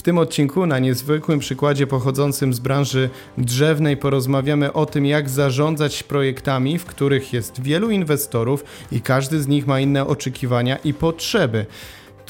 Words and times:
W 0.00 0.02
tym 0.02 0.18
odcinku 0.18 0.66
na 0.66 0.78
niezwykłym 0.78 1.38
przykładzie 1.38 1.86
pochodzącym 1.86 2.54
z 2.54 2.58
branży 2.58 3.10
drzewnej 3.38 3.96
porozmawiamy 3.96 4.72
o 4.72 4.86
tym, 4.86 5.06
jak 5.06 5.28
zarządzać 5.28 6.02
projektami, 6.02 6.78
w 6.78 6.84
których 6.84 7.32
jest 7.32 7.62
wielu 7.62 7.90
inwestorów 7.90 8.64
i 8.92 9.00
każdy 9.00 9.42
z 9.42 9.48
nich 9.48 9.66
ma 9.66 9.80
inne 9.80 10.06
oczekiwania 10.06 10.76
i 10.76 10.94
potrzeby 10.94 11.66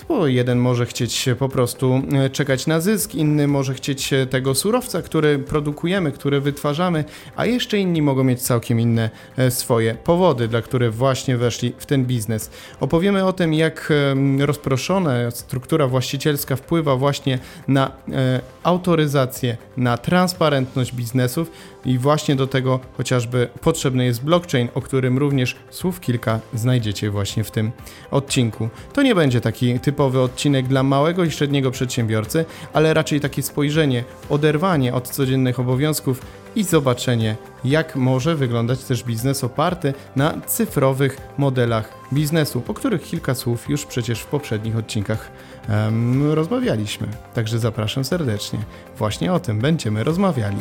bo 0.09 0.27
jeden 0.27 0.59
może 0.59 0.87
chcieć 0.87 1.29
po 1.39 1.49
prostu 1.49 2.03
e, 2.13 2.31
czekać 2.31 2.67
na 2.67 2.81
zysk, 2.81 3.15
inny 3.15 3.49
może 3.49 3.75
chcieć 3.75 4.11
tego 4.31 4.55
surowca, 4.55 5.03
który 5.03 5.39
produkujemy, 5.39 6.13
który 6.13 6.41
wytwarzamy, 6.41 7.05
a 7.37 7.47
jeszcze 7.47 7.79
inni 7.79 8.03
mogą 8.03 8.25
mieć 8.25 8.43
całkiem 8.43 8.81
inne 8.81 9.11
e, 9.37 9.51
swoje 9.51 9.95
powody, 9.95 10.49
dla 10.49 10.63
których 10.63 10.95
właśnie 10.95 11.37
weszli 11.37 11.73
w 11.79 11.87
ten 11.87 12.05
biznes. 12.05 12.51
Opowiemy 12.81 13.25
o 13.25 13.33
tym, 13.33 13.55
jak 13.55 13.93
rozproszona 14.39 15.31
struktura 15.31 15.87
właścicielska 15.87 16.57
wpływa 16.57 16.97
właśnie 16.97 17.39
na 17.69 17.93
e, 18.13 18.41
autoryzację, 18.63 19.57
na 19.77 19.99
transparentność 19.99 20.93
biznesów 20.95 21.51
i 21.85 21.99
właśnie 21.99 22.37
do 22.37 22.47
tego 22.47 22.81
chociażby 22.97 23.49
potrzebny 23.61 24.05
jest 24.05 24.25
blockchain, 24.25 24.69
o 24.75 24.81
którym 24.81 25.19
również 25.19 25.57
słów 25.71 26.01
kilka 26.01 26.41
znajdziecie 26.55 27.11
właśnie 27.11 27.45
w 27.45 27.51
tym 27.51 27.71
odcinku. 28.11 28.69
To 28.93 29.03
nie 29.03 29.15
będzie 29.15 29.41
taki 29.41 29.81
typowy 29.81 30.21
odcinek 30.21 30.69
dla 30.69 30.83
małego 30.83 31.25
i 31.25 31.31
średniego 31.31 31.71
przedsiębiorcy, 31.71 32.45
ale 32.73 32.95
raczej 32.95 33.21
takie 33.21 33.43
spojrzenie, 33.43 34.05
oderwanie 34.29 34.95
od 34.95 35.09
codziennych 35.09 35.61
obowiązków 35.61 36.23
i 36.57 36.65
zobaczenie, 36.65 37.37
jak 37.65 37.97
może 37.97 38.37
wyglądać 38.37 38.85
też 38.85 39.05
biznes 39.05 39.45
oparty 39.45 39.95
na 40.17 40.41
cyfrowych 40.47 41.17
modelach 41.39 41.95
biznesu, 42.13 42.63
o 42.69 42.75
których 42.75 43.03
kilka 43.03 43.35
słów 43.35 43.69
już 43.69 43.87
przecież 43.87 44.21
w 44.21 44.27
poprzednich 44.27 44.77
odcinkach 44.77 45.31
um, 45.69 46.33
rozmawialiśmy. 46.33 47.07
Także 47.35 47.59
zapraszam 47.59 48.05
serdecznie. 48.05 48.59
Właśnie 48.99 49.33
o 49.33 49.41
tym 49.41 49.59
będziemy 49.59 50.05
rozmawiali. 50.05 50.57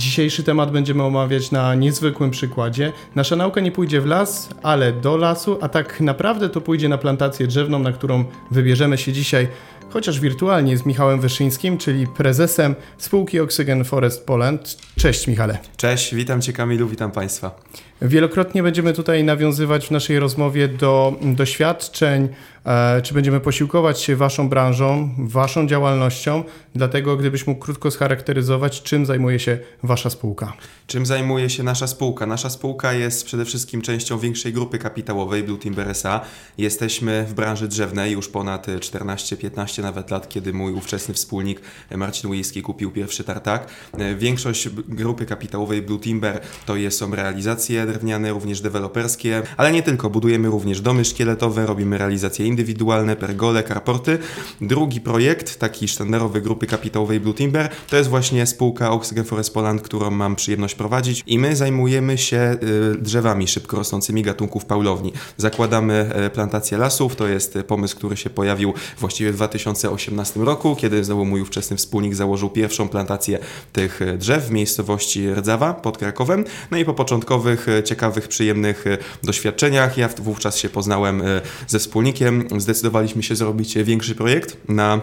Dzisiejszy 0.00 0.42
temat 0.42 0.70
będziemy 0.70 1.02
omawiać 1.02 1.50
na 1.50 1.74
niezwykłym 1.74 2.30
przykładzie. 2.30 2.92
Nasza 3.14 3.36
nauka 3.36 3.60
nie 3.60 3.72
pójdzie 3.72 4.00
w 4.00 4.06
las, 4.06 4.48
ale 4.62 4.92
do 4.92 5.16
lasu, 5.16 5.58
a 5.60 5.68
tak 5.68 6.00
naprawdę 6.00 6.48
to 6.48 6.60
pójdzie 6.60 6.88
na 6.88 6.98
plantację 6.98 7.46
drzewną, 7.46 7.78
na 7.78 7.92
którą 7.92 8.24
wybierzemy 8.50 8.98
się 8.98 9.12
dzisiaj, 9.12 9.48
chociaż 9.90 10.20
wirtualnie 10.20 10.76
z 10.76 10.86
Michałem 10.86 11.20
Wyszyńskim, 11.20 11.78
czyli 11.78 12.06
prezesem 12.06 12.74
spółki 12.98 13.40
Oxygen 13.40 13.84
Forest 13.84 14.26
Poland. 14.26 14.76
Cześć 14.98 15.26
Michale. 15.26 15.58
Cześć, 15.76 16.14
witam 16.14 16.42
Cię 16.42 16.52
Kamilu, 16.52 16.88
witam 16.88 17.10
Państwa. 17.10 17.60
Wielokrotnie 18.02 18.62
będziemy 18.62 18.92
tutaj 18.92 19.24
nawiązywać 19.24 19.86
w 19.86 19.90
naszej 19.90 20.18
rozmowie 20.18 20.68
do 20.68 21.14
doświadczeń, 21.22 22.28
e, 22.64 23.02
czy 23.02 23.14
będziemy 23.14 23.40
posiłkować 23.40 24.00
się 24.00 24.16
Waszą 24.16 24.48
branżą, 24.48 25.10
Waszą 25.18 25.66
działalnością. 25.66 26.44
Dlatego, 26.74 27.16
gdybyś 27.16 27.46
mógł 27.46 27.60
krótko 27.60 27.90
scharakteryzować, 27.90 28.82
czym 28.82 29.06
zajmuje 29.06 29.38
się 29.38 29.58
Wasza 29.82 30.10
spółka. 30.10 30.52
Czym 30.86 31.06
zajmuje 31.06 31.50
się 31.50 31.62
nasza 31.62 31.86
spółka? 31.86 32.26
Nasza 32.26 32.50
spółka 32.50 32.92
jest 32.92 33.24
przede 33.24 33.44
wszystkim 33.44 33.82
częścią 33.82 34.18
większej 34.18 34.52
grupy 34.52 34.78
kapitałowej 34.78 35.42
Blue 35.42 35.58
Timber 35.58 35.88
SA. 35.88 36.20
Jesteśmy 36.58 37.26
w 37.28 37.34
branży 37.34 37.68
drzewnej 37.68 38.12
już 38.12 38.28
ponad 38.28 38.66
14-15 38.66 39.82
nawet 39.82 40.10
lat, 40.10 40.28
kiedy 40.28 40.52
mój 40.52 40.72
ówczesny 40.72 41.14
wspólnik 41.14 41.60
Marcin 41.96 42.30
Ujski 42.30 42.62
kupił 42.62 42.90
pierwszy 42.90 43.24
tartak. 43.24 43.66
E, 43.98 44.14
większość 44.14 44.68
grupy 44.68 45.26
kapitałowej 45.26 45.82
Blue 45.82 46.00
Timber 46.00 46.40
to 46.66 46.76
jest, 46.76 46.98
są 46.98 47.14
realizacje 47.14 47.89
drewniane, 47.90 48.32
również 48.32 48.60
deweloperskie, 48.60 49.42
ale 49.56 49.72
nie 49.72 49.82
tylko. 49.82 50.10
Budujemy 50.10 50.48
również 50.48 50.80
domy 50.80 51.04
szkieletowe, 51.04 51.66
robimy 51.66 51.98
realizacje 51.98 52.46
indywidualne, 52.46 53.16
pergole, 53.16 53.64
carporty. 53.64 54.18
Drugi 54.60 55.00
projekt, 55.00 55.58
taki 55.58 55.88
sztandarowy 55.88 56.40
grupy 56.40 56.66
kapitałowej 56.66 57.20
Blue 57.20 57.34
Timber, 57.34 57.68
to 57.88 57.96
jest 57.96 58.10
właśnie 58.10 58.46
spółka 58.46 58.90
Oxygen 58.90 59.24
Forest 59.24 59.54
Poland, 59.54 59.82
którą 59.82 60.10
mam 60.10 60.36
przyjemność 60.36 60.74
prowadzić 60.74 61.22
i 61.26 61.38
my 61.38 61.56
zajmujemy 61.56 62.18
się 62.18 62.56
y, 62.94 62.98
drzewami 62.98 63.48
szybko 63.48 63.76
rosnącymi 63.76 64.22
gatunków 64.22 64.64
paulowni. 64.64 65.12
Zakładamy 65.36 66.10
y, 66.26 66.30
plantację 66.30 66.78
lasów, 66.78 67.16
to 67.16 67.28
jest 67.28 67.58
pomysł, 67.66 67.96
który 67.96 68.16
się 68.16 68.30
pojawił 68.30 68.74
właściwie 68.98 69.32
w 69.32 69.34
2018 69.36 70.40
roku, 70.40 70.76
kiedy 70.76 71.04
znowu 71.04 71.24
mój 71.24 71.40
ówczesny 71.40 71.76
wspólnik 71.76 72.14
założył 72.14 72.50
pierwszą 72.50 72.88
plantację 72.88 73.38
tych 73.72 74.02
y, 74.02 74.18
drzew 74.18 74.44
w 74.44 74.50
miejscowości 74.50 75.30
Rdzawa 75.34 75.74
pod 75.74 75.98
Krakowem. 75.98 76.44
No 76.70 76.78
i 76.78 76.84
po 76.84 76.94
początkowych 76.94 77.66
ciekawych, 77.82 78.28
przyjemnych 78.28 78.86
e, 78.86 78.98
doświadczeniach. 79.22 79.98
Ja 79.98 80.08
wówczas 80.08 80.56
się 80.56 80.68
poznałem 80.68 81.22
e, 81.22 81.40
ze 81.66 81.78
wspólnikiem. 81.78 82.48
Zdecydowaliśmy 82.56 83.22
się 83.22 83.36
zrobić 83.36 83.78
większy 83.78 84.14
projekt 84.14 84.56
na 84.68 85.00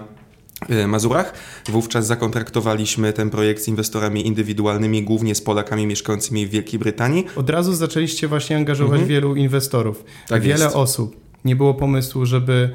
e, 0.70 0.88
Mazurach. 0.88 1.34
Wówczas 1.70 2.08
zakontraktowaliśmy 2.08 3.14
ten 3.14 3.30
projekt 3.30 3.64
z 3.64 3.68
inwestorami 3.68 4.28
indywidualnymi, 4.28 5.04
głównie 5.04 5.36
z 5.36 5.42
Polakami 5.42 5.88
mieszkającymi 5.88 6.48
w 6.48 6.50
Wielkiej 6.50 6.80
Brytanii. 6.80 7.26
Od 7.36 7.50
razu 7.50 7.74
zaczęliście 7.74 8.28
właśnie 8.28 8.58
angażować 8.58 9.00
mhm. 9.00 9.10
wielu 9.10 9.36
inwestorów, 9.36 10.04
tak 10.28 10.42
wiele 10.42 10.64
jest. 10.64 10.76
osób. 10.76 11.28
Nie 11.46 11.56
było 11.56 11.74
pomysłu, 11.74 12.26
żeby 12.26 12.70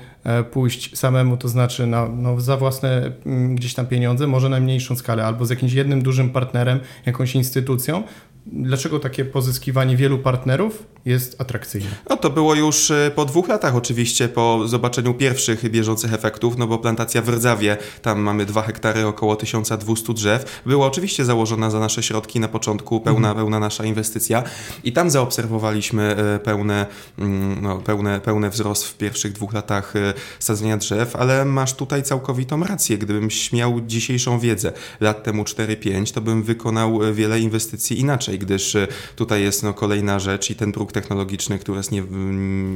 pójść 0.52 0.98
samemu, 0.98 1.36
to 1.36 1.48
znaczy 1.48 1.86
na, 1.86 2.08
no, 2.08 2.40
za 2.40 2.56
własne 2.56 3.12
mm, 3.26 3.56
gdzieś 3.56 3.74
tam 3.74 3.86
pieniądze, 3.86 4.26
może 4.26 4.48
na 4.48 4.60
mniejszą 4.60 4.96
skalę, 4.96 5.24
albo 5.24 5.46
z 5.46 5.50
jakimś 5.50 5.72
jednym 5.72 6.02
dużym 6.02 6.30
partnerem, 6.30 6.80
jakąś 7.06 7.34
instytucją, 7.34 8.02
Dlaczego 8.46 8.98
takie 8.98 9.24
pozyskiwanie 9.24 9.96
wielu 9.96 10.18
partnerów 10.18 10.86
jest 11.04 11.40
atrakcyjne? 11.40 11.90
No 12.10 12.16
to 12.16 12.30
było 12.30 12.54
już 12.54 12.90
e, 12.90 13.10
po 13.14 13.24
dwóch 13.24 13.48
latach 13.48 13.76
oczywiście, 13.76 14.28
po 14.28 14.68
zobaczeniu 14.68 15.14
pierwszych 15.14 15.70
bieżących 15.70 16.14
efektów, 16.14 16.58
no 16.58 16.66
bo 16.66 16.78
plantacja 16.78 17.22
w 17.22 17.28
Rdzawie, 17.28 17.76
tam 18.02 18.20
mamy 18.20 18.46
dwa 18.46 18.62
hektary, 18.62 19.06
około 19.06 19.36
1200 19.36 20.12
drzew, 20.12 20.62
była 20.66 20.86
oczywiście 20.86 21.24
założona 21.24 21.70
za 21.70 21.80
nasze 21.80 22.02
środki 22.02 22.40
na 22.40 22.48
początku, 22.48 23.00
pełna, 23.00 23.28
mhm. 23.28 23.36
pełna 23.36 23.58
nasza 23.58 23.84
inwestycja 23.84 24.42
i 24.84 24.92
tam 24.92 25.10
zaobserwowaliśmy 25.10 26.02
e, 26.02 26.38
pełne, 26.38 26.86
mm, 27.18 27.62
no, 27.62 27.78
pełne, 27.78 28.20
pełne 28.20 28.50
wzrost 28.50 28.84
w 28.84 28.96
pierwszych 28.96 29.32
dwóch 29.32 29.52
latach 29.52 29.96
e, 29.96 30.14
sadzenia 30.38 30.76
drzew, 30.76 31.16
ale 31.16 31.44
masz 31.44 31.74
tutaj 31.74 32.02
całkowitą 32.02 32.64
rację. 32.64 32.98
Gdybym 32.98 33.28
miał 33.52 33.80
dzisiejszą 33.80 34.38
wiedzę 34.38 34.72
lat 35.00 35.22
temu 35.22 35.42
4-5, 35.42 36.14
to 36.14 36.20
bym 36.20 36.42
wykonał 36.42 37.00
wiele 37.14 37.40
inwestycji 37.40 38.00
inaczej 38.00 38.31
inaczej, 38.32 38.38
gdyż 38.38 38.76
e, 38.76 38.88
tutaj 39.16 39.42
jest 39.42 39.62
no, 39.62 39.74
kolejna 39.74 40.18
rzecz 40.18 40.50
i 40.50 40.54
ten 40.54 40.72
próg 40.72 40.92
technologiczny, 40.92 41.58
który 41.58 41.78
jest 41.78 41.92
nie, 41.92 42.02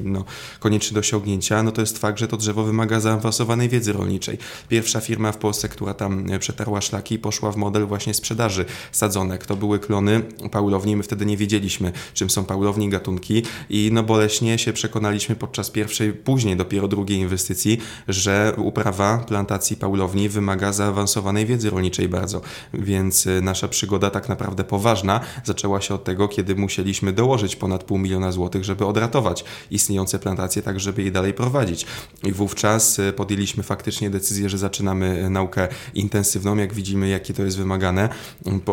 no, 0.05 0.25
konieczny 0.61 0.95
do 0.95 1.01
osiągnięcia, 1.01 1.63
no 1.63 1.73
to 1.73 1.81
jest 1.81 1.99
fakt, 1.99 2.19
że 2.19 2.29
to 2.29 2.37
drzewo 2.37 2.65
wymaga 2.65 3.01
zaawansowanej 3.01 3.69
wiedzy 3.69 3.93
rolniczej. 3.93 4.39
Pierwsza 4.69 5.01
firma 5.01 5.33
w 5.33 5.37
Polsce, 5.37 5.69
która 5.69 5.95
tam 5.95 6.31
e, 6.31 6.39
przetarła 6.39 6.81
szlaki, 6.81 7.19
poszła 7.19 7.53
w 7.53 7.57
model 7.57 7.87
właśnie 7.87 8.15
sprzedaży 8.15 8.65
sadzonek. 8.93 9.47
To 9.47 9.57
były 9.57 9.79
klony 9.79 10.23
paulowni, 10.51 10.97
my 10.97 11.03
wtedy 11.03 11.27
nie 11.27 11.37
wiedzieliśmy, 11.37 11.93
czym 12.15 12.31
są 12.31 12.45
paulowni, 12.45 12.89
gatunki 12.89 13.43
i 13.71 13.91
no 13.93 14.03
boleśnie 14.03 14.59
się 14.59 14.73
przekonaliśmy 14.73 15.37
podczas 15.37 15.71
pierwszej, 15.71 16.13
później 16.13 16.57
dopiero 16.57 16.89
drugiej 16.89 17.19
inwestycji, 17.19 17.79
że 18.09 18.53
uprawa 18.57 19.19
plantacji 19.19 19.77
paulowni 19.77 20.29
wymaga 20.29 20.73
zaawansowanej 20.73 21.47
wiedzy 21.47 21.71
rolniczej 21.71 22.09
bardzo, 22.09 22.41
więc 22.75 23.27
e, 23.27 23.41
nasza 23.41 23.69
przygoda 23.69 24.11
tak 24.11 24.29
naprawdę 24.29 24.65
poważna 24.65 25.21
zaczęła 25.47 25.81
się 25.81 25.95
od 25.95 26.05
tego, 26.05 26.29
kiedy 26.29 26.55
musieliśmy 26.55 27.13
dołożyć 27.13 27.57
ponad 27.57 27.85
pół 27.85 27.99
miliona 27.99 28.33
złotych, 28.33 28.65
żeby 28.65 28.87
odratować 28.87 29.45
istniejące 29.71 30.19
plantacje, 30.19 30.63
tak 30.63 30.81
żeby 30.81 31.03
je 31.03 31.11
dalej 31.11 31.35
prowadzić. 31.35 31.87
I 32.25 32.33
wówczas 32.33 32.99
e, 32.99 33.13
podjęliśmy 33.13 33.63
faktycznie 33.63 34.11
decyzję, 34.11 34.49
że 34.49 34.59
zaczynamy 34.59 35.07
e, 35.07 35.31
naukę 35.31 35.69
intensywną, 35.95 36.57
jak 36.57 36.75
widzimy, 36.75 37.09
jakie 37.09 37.35
to 37.35 37.43
jest 37.43 37.57
wymagane. 37.57 38.09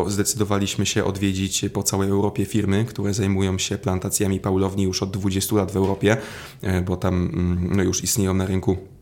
Zdecydowaliśmy 0.06 0.86
się 0.86 1.04
odwiedzić 1.04 1.64
po 1.72 1.82
całej 1.82 2.10
Europie 2.10 2.44
firmy, 2.44 2.84
które 2.84 3.14
zajmują 3.14 3.58
się 3.58 3.78
plantacjami 3.78 4.40
paulowni 4.40 4.84
już 4.84 5.02
od 5.02 5.10
20 5.10 5.56
lat 5.56 5.72
w 5.72 5.76
Europie, 5.76 6.16
e, 6.62 6.82
bo 6.82 6.96
tam 6.96 7.30
no, 7.76 7.82
już 7.82 8.04
istnieją 8.04 8.34
na 8.34 8.46
rynku 8.46 8.93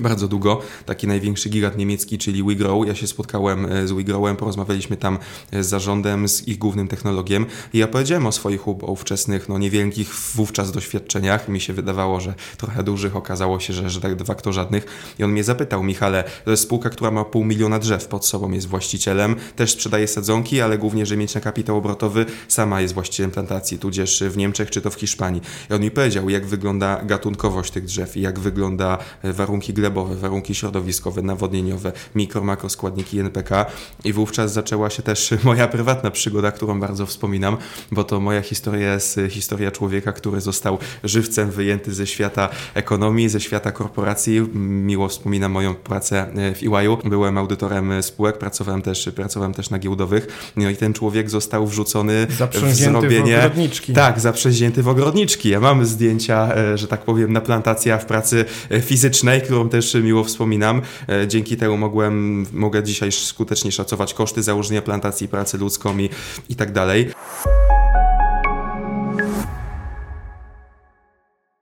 bardzo 0.00 0.28
długo. 0.28 0.60
Taki 0.86 1.06
największy 1.06 1.48
gigant 1.48 1.76
niemiecki, 1.76 2.18
czyli 2.18 2.42
WeGrow. 2.42 2.86
Ja 2.86 2.94
się 2.94 3.06
spotkałem 3.06 3.66
e, 3.66 3.88
z 3.88 3.92
WeGrowem, 3.92 4.36
porozmawialiśmy 4.36 4.96
tam 4.96 5.18
e, 5.52 5.64
z 5.64 5.68
zarządem, 5.68 6.28
z 6.28 6.48
ich 6.48 6.58
głównym 6.58 6.88
technologiem 6.88 7.46
i 7.72 7.78
ja 7.78 7.86
powiedziałem 7.86 8.26
o 8.26 8.32
swoich 8.32 8.68
ówczesnych, 8.68 9.48
no 9.48 9.58
niewielkich 9.58 10.14
wówczas 10.34 10.72
doświadczeniach. 10.72 11.48
Mi 11.48 11.60
się 11.60 11.72
wydawało, 11.72 12.20
że 12.20 12.34
trochę 12.56 12.82
dużych, 12.82 13.16
okazało 13.16 13.60
się, 13.60 13.72
że, 13.72 13.90
że 13.90 14.00
tak 14.00 14.14
de 14.14 14.24
facto 14.24 14.52
żadnych. 14.52 14.86
I 15.18 15.24
on 15.24 15.30
mnie 15.30 15.44
zapytał, 15.44 15.82
Michale, 15.82 16.24
to 16.44 16.50
jest 16.50 16.62
spółka, 16.62 16.90
która 16.90 17.10
ma 17.10 17.24
pół 17.24 17.44
miliona 17.44 17.78
drzew 17.78 18.06
pod 18.06 18.26
sobą, 18.26 18.52
jest 18.52 18.66
właścicielem, 18.66 19.36
też 19.56 19.72
sprzedaje 19.72 20.08
sadzonki, 20.08 20.60
ale 20.60 20.78
głównie, 20.78 21.04
na 21.34 21.40
kapitał 21.40 21.76
obrotowy, 21.76 22.26
sama 22.48 22.80
jest 22.80 22.94
właścicielem 22.94 23.30
plantacji, 23.30 23.78
tudzież 23.78 24.22
w 24.30 24.36
Niemczech 24.36 24.70
czy 24.70 24.80
to 24.80 24.90
w 24.90 24.94
Hiszpanii. 24.94 25.42
I 25.70 25.74
on 25.74 25.80
mi 25.80 25.90
powiedział, 25.90 26.30
jak 26.30 26.46
wygląda 26.46 27.00
gatunkowość 27.04 27.72
tych 27.72 27.84
drzew 27.84 28.16
i 28.16 28.20
jak 28.20 28.38
wygląda 28.38 28.98
e, 29.22 29.32
warunki 29.32 29.72
gleby 29.72 29.87
glebowe, 29.88 30.16
warunki 30.16 30.54
środowiskowe, 30.54 31.22
nawodnieniowe, 31.22 31.92
mikro, 32.14 32.44
makroskładniki 32.44 33.20
NPK 33.20 33.66
i 34.04 34.12
wówczas 34.12 34.52
zaczęła 34.52 34.90
się 34.90 35.02
też 35.02 35.34
moja 35.44 35.68
prywatna 35.68 36.10
przygoda, 36.10 36.52
którą 36.52 36.80
bardzo 36.80 37.06
wspominam, 37.06 37.56
bo 37.92 38.04
to 38.04 38.20
moja 38.20 38.42
historia 38.42 38.94
jest 38.94 39.20
historia 39.28 39.70
człowieka, 39.70 40.12
który 40.12 40.40
został 40.40 40.78
żywcem 41.04 41.50
wyjęty 41.50 41.94
ze 41.94 42.06
świata 42.06 42.48
ekonomii, 42.74 43.28
ze 43.28 43.40
świata 43.40 43.72
korporacji. 43.72 44.40
Miło 44.54 45.08
wspominam 45.08 45.52
moją 45.52 45.74
pracę 45.74 46.26
w 46.34 46.62
EY. 46.62 46.96
Byłem 47.04 47.38
audytorem 47.38 48.02
spółek, 48.02 48.38
pracowałem 48.38 48.82
też, 48.82 49.10
pracowałem 49.14 49.54
też 49.54 49.70
na 49.70 49.78
giełdowych. 49.78 50.52
No 50.56 50.70
i 50.70 50.76
ten 50.76 50.92
człowiek 50.92 51.30
został 51.30 51.66
wrzucony 51.66 52.26
w 52.26 52.74
zrobienie... 52.74 53.36
w 53.36 53.38
ogrodniczki. 53.38 53.92
Tak, 53.92 54.20
zaprzęźnięty 54.20 54.82
w 54.82 54.88
ogrodniczki. 54.88 55.48
Ja 55.48 55.60
mam 55.60 55.86
zdjęcia, 55.86 56.54
e, 56.56 56.78
że 56.78 56.88
tak 56.88 57.04
powiem, 57.04 57.32
na 57.32 57.40
plantacja 57.40 57.98
w 57.98 58.06
pracy 58.06 58.44
e, 58.70 58.80
fizycznej, 58.80 59.42
którą 59.42 59.68
też 59.68 59.77
miło 60.02 60.24
wspominam. 60.24 60.82
E, 61.08 61.28
dzięki 61.28 61.56
temu 61.56 61.76
mogłem, 61.76 62.46
mogę 62.52 62.82
dzisiaj 62.82 63.12
skutecznie 63.12 63.72
szacować 63.72 64.14
koszty 64.14 64.42
założenia 64.42 64.82
plantacji, 64.82 65.28
pracy 65.28 65.58
ludzką 65.58 65.98
i, 65.98 66.10
i 66.48 66.56
tak 66.56 66.72
dalej. 66.72 67.10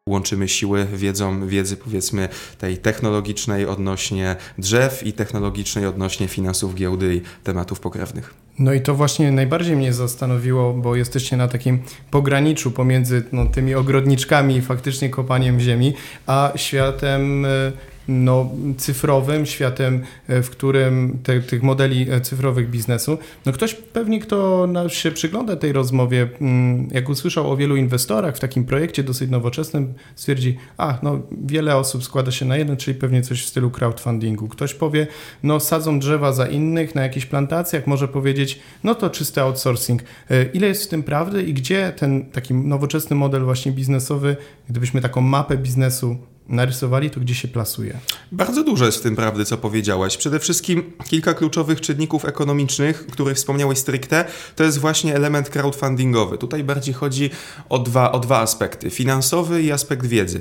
łączymy 0.08 0.48
siły 0.48 0.86
wiedzą, 0.94 1.48
wiedzy 1.48 1.76
powiedzmy 1.76 2.28
tej 2.58 2.78
technologicznej 2.78 3.66
odnośnie 3.66 4.36
drzew 4.58 5.06
i 5.06 5.12
technologicznej 5.12 5.86
odnośnie 5.86 6.28
finansów 6.28 6.74
giełdy 6.74 7.14
i 7.14 7.20
tematów 7.44 7.80
pokrewnych. 7.80 8.34
No 8.58 8.72
i 8.72 8.80
to 8.80 8.94
właśnie 8.94 9.32
najbardziej 9.32 9.76
mnie 9.76 9.92
zastanowiło, 9.92 10.72
bo 10.72 10.96
jesteście 10.96 11.36
na 11.36 11.48
takim 11.48 11.78
pograniczu 12.10 12.70
pomiędzy 12.70 13.24
no, 13.32 13.46
tymi 13.46 13.74
ogrodniczkami 13.74 14.56
i 14.56 14.62
faktycznie 14.62 15.10
kopaniem 15.10 15.60
ziemi, 15.60 15.94
a 16.26 16.52
światem 16.56 17.44
e, 17.44 17.72
no, 18.08 18.50
cyfrowym, 18.76 19.46
światem, 19.46 20.02
e, 20.28 20.42
w 20.42 20.50
którym 20.50 21.18
te, 21.22 21.40
tych 21.40 21.62
modeli 21.62 22.10
e, 22.10 22.20
cyfrowych 22.20 22.70
biznesu. 22.70 23.18
No 23.46 23.52
ktoś 23.52 23.74
pewnie, 23.74 24.20
kto 24.20 24.68
się 24.88 25.10
przygląda 25.10 25.56
tej 25.56 25.72
rozmowie, 25.72 26.28
mm, 26.40 26.88
jak 26.92 27.08
usłyszał 27.08 27.50
o 27.50 27.56
wielu 27.56 27.76
inwestorach 27.76 28.36
w 28.36 28.40
takim 28.40 28.64
projekcie 28.64 29.02
dosyć 29.02 29.30
nowoczesnym, 29.30 29.94
stwierdzi, 30.16 30.56
a 30.76 30.98
no 31.02 31.20
wiele 31.46 31.76
osób 31.76 32.04
składa 32.04 32.30
się 32.30 32.44
na 32.44 32.56
jeden, 32.56 32.76
czyli 32.76 32.98
pewnie 32.98 33.22
coś 33.22 33.44
w 33.44 33.48
stylu 33.48 33.70
crowdfundingu. 33.70 34.48
Ktoś 34.48 34.74
powie, 34.74 35.06
no 35.42 35.60
sadzą 35.60 35.98
drzewa 35.98 36.32
za 36.32 36.46
innych 36.46 36.94
na 36.94 37.02
jakichś 37.02 37.26
plantacjach, 37.26 37.86
może 37.86 38.08
powiedzieć, 38.08 38.60
no 38.84 38.94
to 38.94 39.10
czysty 39.10 39.40
outsourcing. 39.40 40.02
E, 40.30 40.44
ile 40.44 40.66
jest 40.66 40.84
w 40.84 40.88
tym 40.88 41.02
prawdy 41.02 41.42
i 41.42 41.54
gdzie 41.54 41.92
ten 41.96 42.24
taki 42.24 42.54
nowoczesny 42.54 43.16
model 43.16 43.44
właśnie 43.44 43.72
biznesowy, 43.72 44.36
gdybyśmy 44.68 45.00
taką 45.00 45.20
mapę 45.20 45.56
biznesu 45.56 46.16
narysowali, 46.48 47.10
to 47.10 47.20
gdzie 47.20 47.34
się 47.34 47.48
plasuje? 47.48 47.98
Bardzo 48.32 48.64
dużo 48.64 48.86
jest 48.86 48.98
w 48.98 49.00
tym 49.00 49.16
prawdy, 49.16 49.44
co 49.44 49.58
powiedziałeś. 49.58 50.16
Przede 50.16 50.40
wszystkim 50.40 50.92
kilka 51.08 51.34
kluczowych 51.34 51.80
czynników 51.80 52.24
ekonomicznych, 52.24 53.06
których 53.06 53.36
wspomniałeś 53.36 53.78
stricte, 53.78 54.24
to 54.56 54.64
jest 54.64 54.78
właśnie 54.78 55.14
element 55.14 55.50
crowdfundingowy. 55.50 56.38
Tutaj 56.38 56.64
bardziej 56.64 56.94
chodzi 56.94 57.30
o 57.68 57.78
dwa, 57.78 58.12
o 58.12 58.20
dwa 58.20 58.40
aspekty, 58.40 58.90
finansowy 58.90 59.62
i 59.62 59.72
aspekt 59.72 60.06
wiedzy. 60.06 60.40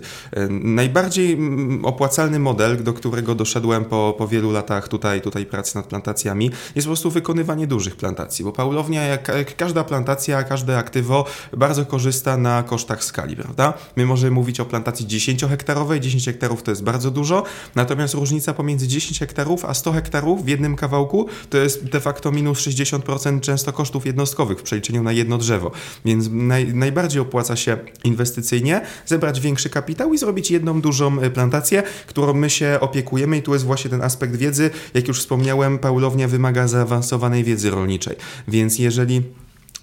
Najbardziej 0.49 1.33
mm, 1.33 1.85
opłacalny 1.85 2.39
model, 2.39 2.83
do 2.83 2.93
którego 2.93 3.35
doszedłem 3.35 3.85
po, 3.85 4.15
po 4.17 4.27
wielu 4.27 4.51
latach 4.51 4.87
tutaj, 4.87 5.21
tutaj 5.21 5.45
pracy 5.45 5.75
nad 5.75 5.87
plantacjami, 5.87 6.51
jest 6.75 6.87
po 6.87 6.89
prostu 6.89 7.11
wykonywanie 7.11 7.67
dużych 7.67 7.95
plantacji, 7.95 8.45
bo 8.45 8.51
Paulownia, 8.51 9.03
jak, 9.03 9.27
jak 9.27 9.55
każda 9.55 9.83
plantacja, 9.83 10.43
każde 10.43 10.77
aktywo, 10.77 11.25
bardzo 11.57 11.85
korzysta 11.85 12.37
na 12.37 12.63
kosztach 12.63 13.03
skali, 13.03 13.35
prawda? 13.35 13.73
My 13.95 14.05
możemy 14.05 14.31
mówić 14.31 14.59
o 14.59 14.65
plantacji 14.65 15.07
10-hektarowej, 15.07 15.94
hektarowej, 15.95 16.01
10 16.01 16.25
hektarów 16.25 16.63
to 16.63 16.71
jest 16.71 16.83
bardzo 16.83 17.11
dużo, 17.11 17.43
natomiast 17.75 18.13
różnica 18.13 18.53
pomiędzy 18.53 18.87
10 18.87 19.19
hektarów 19.19 19.65
a 19.65 19.73
100 19.73 19.91
hektarów 19.91 20.45
w 20.45 20.47
jednym 20.47 20.75
kawałku 20.75 21.27
to 21.49 21.57
jest 21.57 21.85
de 21.85 21.99
facto 21.99 22.31
minus 22.31 22.59
60% 22.59 23.39
często 23.39 23.73
kosztów 23.73 24.05
jednostkowych 24.05 24.59
w 24.59 24.63
przeliczeniu 24.63 25.03
na 25.03 25.11
jedno 25.11 25.37
drzewo. 25.37 25.71
Więc 26.05 26.29
naj, 26.31 26.73
najbardziej 26.73 27.21
opłaca 27.21 27.55
się 27.55 27.77
inwestycyjnie 28.03 28.81
zebrać 29.05 29.39
większy 29.39 29.69
kapitał 29.69 30.13
i 30.13 30.17
zrobić 30.17 30.51
jedną 30.51 30.81
dużą 30.81 31.19
e, 31.19 31.29
plantację, 31.29 31.83
którą 32.07 32.33
my 32.33 32.49
się 32.49 32.77
opiekujemy 32.81 33.37
i 33.37 33.41
tu 33.41 33.53
jest 33.53 33.65
właśnie 33.65 33.89
ten 33.89 34.01
aspekt 34.01 34.35
wiedzy. 34.35 34.69
Jak 34.93 35.07
już 35.07 35.19
wspomniałem, 35.19 35.79
Paulownia 35.79 36.27
wymaga 36.27 36.67
zaawansowanej 36.67 37.43
wiedzy 37.43 37.69
rolniczej, 37.69 38.15
więc 38.47 38.79
jeżeli 38.79 39.21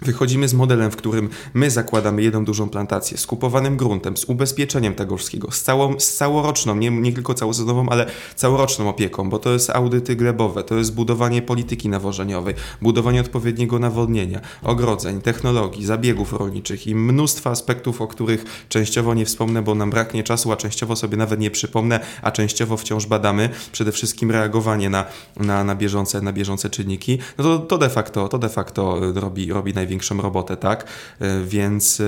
Wychodzimy 0.05 0.49
z 0.49 0.55
modelem, 0.55 0.91
w 0.91 0.97
którym 0.97 1.29
my 1.55 1.71
zakładamy 1.71 2.23
jedną 2.23 2.45
dużą 2.45 2.69
plantację 2.69 3.19
z 3.19 3.27
kupowanym 3.27 3.77
gruntem, 3.77 4.17
z 4.17 4.25
ubezpieczeniem 4.25 4.95
tego 4.95 5.17
wszystkiego, 5.17 5.51
z, 5.51 5.63
całą, 5.63 6.01
z 6.01 6.15
całoroczną, 6.15 6.77
nie, 6.77 6.91
nie 6.91 7.13
tylko 7.13 7.35
całosezonową, 7.35 7.89
ale 7.89 8.07
całoroczną 8.35 8.89
opieką, 8.89 9.31
bo 9.31 9.39
to 9.39 9.53
jest 9.53 9.71
audyty 9.71 10.17
glebowe, 10.17 10.65
to 10.65 10.75
jest 10.75 10.95
budowanie 10.95 11.43
polityki 11.43 11.89
nawożeniowej, 11.89 12.55
budowanie 12.83 13.21
odpowiedniego 13.21 13.79
nawodnienia, 13.79 14.41
ogrodzeń, 14.63 15.21
technologii, 15.21 15.87
zabiegów 15.87 16.33
rolniczych 16.33 16.87
i 16.87 16.95
mnóstwa 16.95 17.51
aspektów, 17.51 18.01
o 18.01 18.07
których 18.07 18.45
częściowo 18.69 19.15
nie 19.15 19.25
wspomnę, 19.25 19.63
bo 19.63 19.75
nam 19.75 19.91
braknie 19.91 20.23
czasu, 20.23 20.53
a 20.53 20.57
częściowo 20.57 20.97
sobie 20.97 21.17
nawet 21.17 21.41
nie 21.41 21.51
przypomnę, 21.51 22.01
a 22.23 22.31
częściowo 22.31 22.77
wciąż 22.77 23.07
badamy. 23.07 23.49
Przede 23.73 23.93
wszystkim 23.93 24.31
reagowanie 24.31 24.91
na, 24.91 25.05
na, 25.37 25.65
na, 25.65 25.75
bieżące, 25.75 26.21
na 26.21 26.33
bieżące 26.33 26.71
czynniki. 26.71 27.19
No 27.39 27.45
to, 27.45 27.59
to 27.59 27.79
de 27.79 27.89
facto, 27.89 28.29
to 28.29 28.39
de 28.39 28.49
facto 28.49 29.01
robi, 29.15 29.53
robi 29.53 29.75
najwięcej 29.75 29.92
większą 29.93 30.23
robotę, 30.23 30.57
tak? 30.57 30.85
E, 31.21 31.45
więc 31.45 32.01
e, 32.01 32.05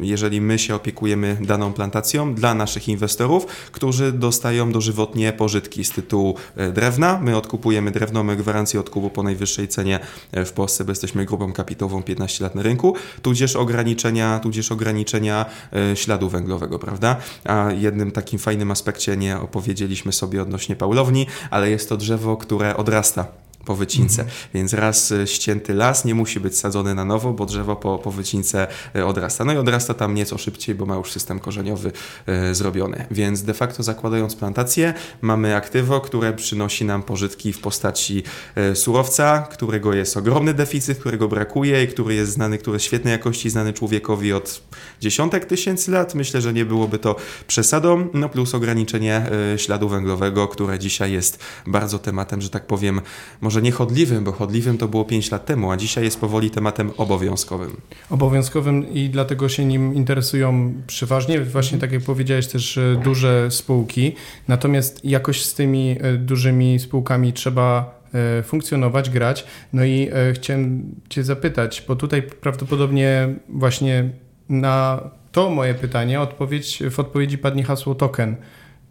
jeżeli 0.00 0.40
my 0.40 0.58
się 0.58 0.74
opiekujemy 0.74 1.36
daną 1.40 1.72
plantacją 1.72 2.34
dla 2.34 2.54
naszych 2.54 2.88
inwestorów, 2.88 3.46
którzy 3.46 4.12
dostają 4.12 4.72
dożywotnie 4.72 5.32
pożytki 5.32 5.84
z 5.84 5.90
tytułu 5.90 6.34
e, 6.56 6.72
drewna, 6.72 7.20
my 7.22 7.36
odkupujemy 7.36 7.90
drewno, 7.90 8.24
my 8.24 8.36
gwarancję 8.36 8.80
odkupu 8.80 9.10
po 9.10 9.22
najwyższej 9.22 9.68
cenie 9.68 10.00
w 10.32 10.52
Polsce, 10.52 10.84
bo 10.84 10.90
jesteśmy 10.90 11.24
grupą 11.24 11.52
kapitałową 11.52 12.02
15 12.02 12.44
lat 12.44 12.54
na 12.54 12.62
rynku, 12.62 12.94
tudzież 13.22 13.56
ograniczenia, 13.56 14.40
tudzież 14.42 14.72
ograniczenia 14.72 15.46
śladu 15.94 16.28
węglowego, 16.28 16.78
prawda? 16.78 17.16
A 17.44 17.72
jednym 17.72 18.10
takim 18.10 18.38
fajnym 18.38 18.70
aspekcie 18.70 19.16
nie 19.16 19.40
opowiedzieliśmy 19.40 20.12
sobie 20.12 20.42
odnośnie 20.42 20.76
Paulowni, 20.76 21.26
ale 21.50 21.70
jest 21.70 21.88
to 21.88 21.96
drzewo, 21.96 22.36
które 22.36 22.76
odrasta 22.76 23.47
po 23.68 23.74
wycince. 23.74 24.22
Mhm. 24.22 24.38
Więc 24.54 24.72
raz 24.72 25.12
e, 25.12 25.26
ścięty 25.26 25.74
las 25.74 26.04
nie 26.04 26.14
musi 26.14 26.40
być 26.40 26.58
sadzony 26.58 26.94
na 26.94 27.04
nowo, 27.04 27.32
bo 27.32 27.46
drzewo 27.46 27.76
po, 27.76 27.98
po 27.98 28.10
wycince 28.10 28.66
e, 28.94 29.06
odrasta. 29.06 29.44
No 29.44 29.52
i 29.52 29.56
odrasta 29.56 29.94
tam 29.94 30.14
nieco 30.14 30.38
szybciej, 30.38 30.74
bo 30.74 30.86
ma 30.86 30.96
już 30.96 31.12
system 31.12 31.40
korzeniowy 31.40 31.92
e, 32.26 32.54
zrobiony. 32.54 33.06
Więc 33.10 33.42
de 33.42 33.54
facto 33.54 33.82
zakładając 33.82 34.36
plantację, 34.36 34.94
mamy 35.22 35.56
aktywo, 35.56 36.00
które 36.00 36.32
przynosi 36.32 36.84
nam 36.84 37.02
pożytki 37.02 37.52
w 37.52 37.60
postaci 37.60 38.22
e, 38.54 38.76
surowca, 38.76 39.48
którego 39.50 39.94
jest 39.94 40.16
ogromny 40.16 40.54
deficyt, 40.54 40.98
którego 40.98 41.28
brakuje 41.28 41.84
i 41.84 41.88
który 41.88 42.14
jest 42.14 42.32
znany, 42.32 42.58
który 42.58 42.74
jest 42.74 42.86
świetnej 42.86 43.12
jakości, 43.12 43.50
znany 43.50 43.72
człowiekowi 43.72 44.32
od 44.32 44.62
dziesiątek 45.00 45.44
tysięcy 45.44 45.90
lat. 45.90 46.14
Myślę, 46.14 46.40
że 46.40 46.52
nie 46.52 46.64
byłoby 46.64 46.98
to 46.98 47.16
przesadą. 47.46 48.08
No 48.14 48.28
plus 48.28 48.54
ograniczenie 48.54 49.26
e, 49.54 49.58
śladu 49.58 49.88
węglowego, 49.88 50.48
które 50.48 50.78
dzisiaj 50.78 51.12
jest 51.12 51.38
bardzo 51.66 51.98
tematem, 51.98 52.40
że 52.40 52.50
tak 52.50 52.66
powiem, 52.66 53.00
może 53.40 53.57
może 53.58 53.64
nie 53.64 53.72
chodliwym, 53.72 54.24
bo 54.24 54.32
chodliwym 54.32 54.78
to 54.78 54.88
było 54.88 55.04
5 55.04 55.30
lat 55.30 55.46
temu, 55.46 55.70
a 55.70 55.76
dzisiaj 55.76 56.04
jest 56.04 56.20
powoli 56.20 56.50
tematem 56.50 56.90
obowiązkowym. 56.96 57.76
Obowiązkowym 58.10 58.94
i 58.94 59.10
dlatego 59.10 59.48
się 59.48 59.64
nim 59.64 59.94
interesują 59.94 60.72
przeważnie, 60.86 61.40
właśnie 61.40 61.78
tak 61.78 61.92
jak 61.92 62.02
powiedziałeś, 62.02 62.46
też 62.46 62.78
e, 62.78 63.00
duże 63.04 63.50
spółki. 63.50 64.14
Natomiast 64.48 65.04
jakoś 65.04 65.44
z 65.44 65.54
tymi 65.54 65.96
e, 66.00 66.16
dużymi 66.16 66.78
spółkami 66.78 67.32
trzeba 67.32 68.00
e, 68.14 68.42
funkcjonować, 68.42 69.10
grać. 69.10 69.44
No 69.72 69.84
i 69.84 70.10
chciałem 70.34 70.94
Cię 71.08 71.24
zapytać, 71.24 71.84
bo 71.88 71.96
tutaj 71.96 72.22
prawdopodobnie 72.22 73.28
właśnie 73.48 74.10
na 74.48 75.00
to 75.32 75.50
moje 75.50 75.74
pytanie 75.74 76.20
odpowiedź, 76.20 76.82
w 76.90 77.00
odpowiedzi 77.00 77.38
padnie 77.38 77.64
hasło 77.64 77.94
token 77.94 78.36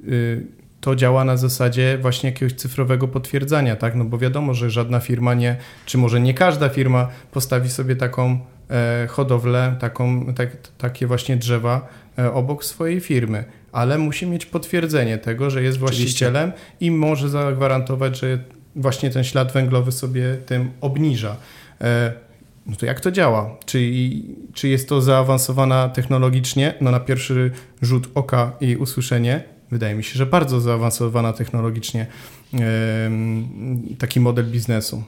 y, 0.08 0.57
to 0.88 0.96
działa 0.96 1.24
na 1.24 1.38
zasadzie 1.38 1.98
właśnie 2.02 2.30
jakiegoś 2.30 2.54
cyfrowego 2.54 3.08
potwierdzania, 3.08 3.76
tak? 3.76 3.96
No 3.96 4.04
bo 4.06 4.18
wiadomo, 4.18 4.54
że 4.54 4.70
żadna 4.70 5.00
firma 5.00 5.34
nie, 5.34 5.56
czy 5.86 5.98
może 5.98 6.20
nie 6.20 6.34
każda 6.34 6.70
firma 6.70 7.08
postawi 7.32 7.70
sobie 7.70 7.96
taką 7.96 8.40
e, 8.70 9.08
hodowlę, 9.10 9.76
taką, 9.80 10.34
tak, 10.34 10.50
takie 10.78 11.08
właśnie 11.08 11.38
drzewa 11.38 11.88
e, 12.20 12.34
obok 12.34 12.66
swojej 12.66 13.00
firmy, 13.00 13.44
ale 13.72 13.98
musi 13.98 14.26
mieć 14.26 14.46
potwierdzenie 14.46 15.18
tego, 15.18 15.50
że 15.50 15.64
jest 15.64 15.78
właścicielem 15.78 16.50
Oczywiście. 16.50 16.76
i 16.80 16.92
może 16.92 17.30
zagwarantować, 17.30 18.20
że 18.20 18.40
właśnie 18.76 19.10
ten 19.10 19.24
ślad 19.24 19.52
węglowy 19.52 19.92
sobie 19.92 20.38
tym 20.46 20.72
obniża. 20.82 21.36
E, 21.82 22.14
no 22.66 22.76
to 22.76 22.86
jak 22.86 23.00
to 23.00 23.12
działa? 23.12 23.58
Czy, 23.66 23.92
czy 24.54 24.68
jest 24.68 24.90
to 24.90 25.02
zaawansowana 25.02 25.90
technologicznie? 25.90 26.74
No 26.82 26.92
na 26.92 27.00
pierwszy 27.00 27.52
rzut 27.82 28.10
oka 28.16 28.52
i 28.62 28.76
usłyszenie 28.76 29.57
wydaje 29.72 29.96
mi 29.96 30.04
się, 30.04 30.18
że 30.18 30.26
bardzo 30.26 30.62
zaawansowana 30.62 31.34
technologicznie 31.34 32.08
taki 34.00 34.20
model 34.20 34.52
biznesu. 34.52 35.04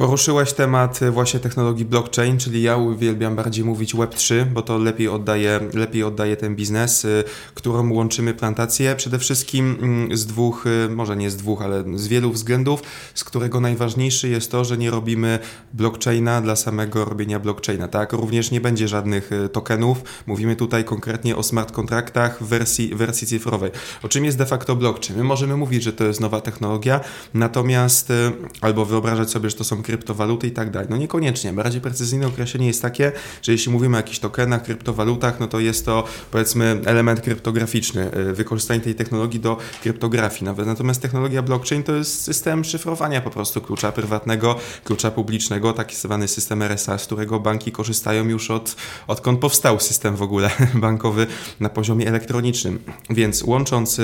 Poruszyłeś 0.00 0.52
temat 0.52 1.00
właśnie 1.10 1.40
technologii 1.40 1.84
blockchain, 1.84 2.38
czyli 2.38 2.62
ja 2.62 2.76
uwielbiam 2.76 3.36
bardziej 3.36 3.64
mówić 3.64 3.94
Web3, 3.94 4.44
bo 4.44 4.62
to 4.62 4.78
lepiej 4.78 5.08
oddaje, 5.08 5.60
lepiej 5.74 6.02
oddaje 6.02 6.36
ten 6.36 6.56
biznes, 6.56 7.04
y, 7.04 7.24
którą 7.54 7.92
łączymy 7.92 8.34
plantację 8.34 8.96
przede 8.96 9.18
wszystkim 9.18 9.76
mm, 9.82 10.16
z 10.16 10.26
dwóch, 10.26 10.66
y, 10.66 10.88
może 10.88 11.16
nie 11.16 11.30
z 11.30 11.36
dwóch, 11.36 11.62
ale 11.62 11.84
z 11.94 12.08
wielu 12.08 12.32
względów, 12.32 12.82
z 13.14 13.24
którego 13.24 13.60
najważniejszy 13.60 14.28
jest 14.28 14.50
to, 14.50 14.64
że 14.64 14.78
nie 14.78 14.90
robimy 14.90 15.38
blockchaina 15.72 16.40
dla 16.40 16.56
samego 16.56 17.04
robienia 17.04 17.40
blockchaina, 17.40 17.88
tak? 17.88 18.12
Również 18.12 18.50
nie 18.50 18.60
będzie 18.60 18.88
żadnych 18.88 19.32
y, 19.32 19.48
tokenów. 19.48 20.02
Mówimy 20.26 20.56
tutaj 20.56 20.84
konkretnie 20.84 21.36
o 21.36 21.42
smart 21.42 21.72
kontraktach 21.72 22.44
w 22.44 22.46
wersji, 22.46 22.94
wersji 22.94 23.26
cyfrowej. 23.26 23.70
O 24.02 24.08
czym 24.08 24.24
jest 24.24 24.38
de 24.38 24.46
facto 24.46 24.76
blockchain? 24.76 25.18
My 25.18 25.24
możemy 25.24 25.56
mówić, 25.56 25.82
że 25.82 25.92
to 25.92 26.04
jest 26.04 26.20
nowa 26.20 26.40
technologia, 26.40 27.00
natomiast 27.34 28.12
albo 28.60 28.84
wyobrażać 28.84 29.30
sobie, 29.30 29.50
że 29.50 29.56
to 29.56 29.64
są 29.64 29.82
kryptowaluty 29.90 30.46
i 30.46 30.50
tak 30.50 30.70
dalej. 30.70 30.88
No 30.90 30.96
niekoniecznie. 30.96 31.52
Bardziej 31.52 31.80
precyzyjne 31.80 32.26
określenie 32.26 32.66
jest 32.66 32.82
takie, 32.82 33.12
że 33.42 33.52
jeśli 33.52 33.72
mówimy 33.72 33.96
o 33.96 34.00
jakichś 34.00 34.18
tokenach, 34.18 34.62
kryptowalutach, 34.62 35.40
no 35.40 35.46
to 35.46 35.60
jest 35.60 35.84
to 35.86 36.04
powiedzmy 36.30 36.80
element 36.84 37.20
kryptograficzny, 37.20 38.16
y, 38.16 38.32
wykorzystanie 38.32 38.80
tej 38.80 38.94
technologii 38.94 39.40
do 39.40 39.56
kryptografii 39.82 40.44
nawet. 40.44 40.66
Natomiast 40.66 41.02
technologia 41.02 41.42
blockchain 41.42 41.82
to 41.82 41.92
jest 41.92 42.22
system 42.22 42.64
szyfrowania 42.64 43.20
po 43.20 43.30
prostu 43.30 43.60
klucza 43.60 43.92
prywatnego, 43.92 44.56
klucza 44.84 45.10
publicznego, 45.10 45.72
taki 45.72 45.96
zwany 45.96 46.28
system 46.28 46.62
RSA, 46.62 46.98
z 46.98 47.06
którego 47.06 47.40
banki 47.40 47.72
korzystają 47.72 48.28
już 48.28 48.50
od, 48.50 48.76
odkąd 49.06 49.40
powstał 49.40 49.80
system 49.80 50.16
w 50.16 50.22
ogóle 50.22 50.50
bankowy 50.74 51.26
na 51.60 51.68
poziomie 51.68 52.08
elektronicznym. 52.08 52.78
Więc 53.10 53.42
łącząc 53.42 54.00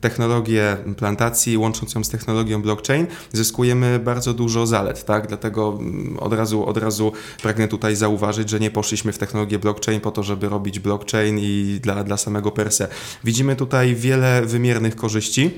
technologię 0.00 0.76
plantacji, 0.96 1.58
łącząc 1.58 1.94
ją 1.94 2.04
z 2.04 2.08
technologią 2.08 2.62
blockchain, 2.62 3.06
zyskujemy 3.32 3.98
bardzo 3.98 4.34
dużo 4.34 4.66
zalet, 4.66 5.04
tak? 5.04 5.29
Dlatego 5.30 5.78
mm, 5.80 6.18
od 6.18 6.32
razu, 6.32 6.66
od 6.66 6.76
razu 6.76 7.12
pragnę 7.42 7.68
tutaj 7.68 7.96
zauważyć, 7.96 8.50
że 8.50 8.60
nie 8.60 8.70
poszliśmy 8.70 9.12
w 9.12 9.18
technologię 9.18 9.58
blockchain 9.58 10.00
po 10.00 10.10
to, 10.10 10.22
żeby 10.22 10.48
robić 10.48 10.78
blockchain 10.78 11.38
i 11.38 11.78
dla, 11.82 12.04
dla 12.04 12.16
samego 12.16 12.50
per 12.50 12.72
se. 12.72 12.88
Widzimy 13.24 13.56
tutaj 13.56 13.94
wiele 13.94 14.42
wymiernych 14.46 14.96
korzyści. 14.96 15.50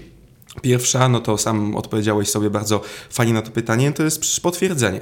Pierwsza, 0.62 1.08
no 1.08 1.20
to 1.20 1.38
sam 1.38 1.76
odpowiedziałeś 1.76 2.30
sobie 2.30 2.50
bardzo 2.50 2.80
fajnie 3.10 3.32
na 3.32 3.42
to 3.42 3.50
pytanie, 3.50 3.92
to 3.92 4.02
jest 4.02 4.40
potwierdzenie 4.42 5.00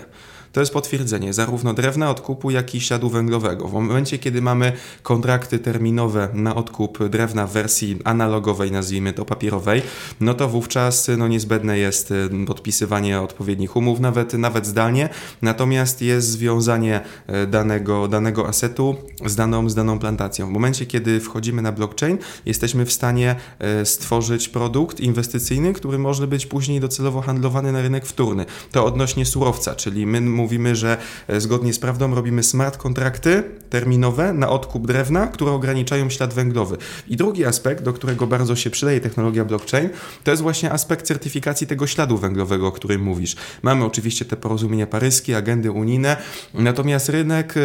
to 0.52 0.60
jest 0.60 0.72
potwierdzenie 0.72 1.32
zarówno 1.32 1.74
drewna 1.74 2.10
odkupu, 2.10 2.50
jak 2.50 2.74
i 2.74 2.80
śladu 2.80 3.10
węglowego. 3.10 3.68
W 3.68 3.72
momencie, 3.72 4.18
kiedy 4.18 4.42
mamy 4.42 4.72
kontrakty 5.02 5.58
terminowe 5.58 6.28
na 6.34 6.54
odkup 6.54 7.08
drewna 7.08 7.46
w 7.46 7.52
wersji 7.52 7.98
analogowej, 8.04 8.72
nazwijmy 8.72 9.12
to 9.12 9.24
papierowej, 9.24 9.82
no 10.20 10.34
to 10.34 10.48
wówczas 10.48 11.10
no, 11.18 11.28
niezbędne 11.28 11.78
jest 11.78 12.10
y, 12.10 12.28
podpisywanie 12.46 13.20
odpowiednich 13.20 13.76
umów, 13.76 14.00
nawet, 14.00 14.34
nawet 14.34 14.66
zdalnie, 14.66 15.08
natomiast 15.42 16.02
jest 16.02 16.28
związanie 16.28 17.00
y, 17.44 17.46
danego, 17.46 18.08
danego 18.08 18.48
asetu 18.48 18.96
z 19.26 19.36
daną, 19.36 19.70
z 19.70 19.74
daną 19.74 19.98
plantacją. 19.98 20.46
W 20.46 20.50
momencie, 20.50 20.86
kiedy 20.86 21.20
wchodzimy 21.20 21.62
na 21.62 21.72
blockchain, 21.72 22.18
jesteśmy 22.46 22.86
w 22.86 22.92
stanie 22.92 23.36
y, 23.82 23.86
stworzyć 23.86 24.48
produkt 24.48 25.00
inwestycyjny, 25.00 25.72
który 25.72 25.98
może 25.98 26.26
być 26.26 26.46
później 26.46 26.80
docelowo 26.80 27.20
handlowany 27.20 27.72
na 27.72 27.82
rynek 27.82 28.06
wtórny. 28.06 28.46
To 28.72 28.84
odnośnie 28.84 29.26
surowca, 29.26 29.74
czyli 29.74 30.06
my 30.06 30.20
mówimy, 30.40 30.76
że 30.76 30.96
e, 31.28 31.40
zgodnie 31.40 31.72
z 31.72 31.78
prawdą 31.78 32.14
robimy 32.14 32.42
smart 32.42 32.76
kontrakty 32.76 33.42
terminowe 33.70 34.32
na 34.32 34.48
odkup 34.48 34.86
drewna, 34.86 35.26
które 35.26 35.52
ograniczają 35.52 36.10
ślad 36.10 36.34
węglowy. 36.34 36.76
I 37.08 37.16
drugi 37.16 37.44
aspekt, 37.44 37.84
do 37.84 37.92
którego 37.92 38.26
bardzo 38.26 38.56
się 38.56 38.70
przydaje 38.70 39.00
technologia 39.00 39.44
blockchain, 39.44 39.88
to 40.24 40.30
jest 40.30 40.42
właśnie 40.42 40.72
aspekt 40.72 41.06
certyfikacji 41.06 41.66
tego 41.66 41.86
śladu 41.86 42.18
węglowego, 42.18 42.66
o 42.66 42.72
którym 42.72 43.02
mówisz. 43.02 43.36
Mamy 43.62 43.84
oczywiście 43.84 44.24
te 44.24 44.36
porozumienia 44.36 44.86
paryskie, 44.86 45.36
agendy 45.36 45.70
unijne, 45.70 46.16
natomiast 46.54 47.08
rynek 47.08 47.56
y, 47.56 47.60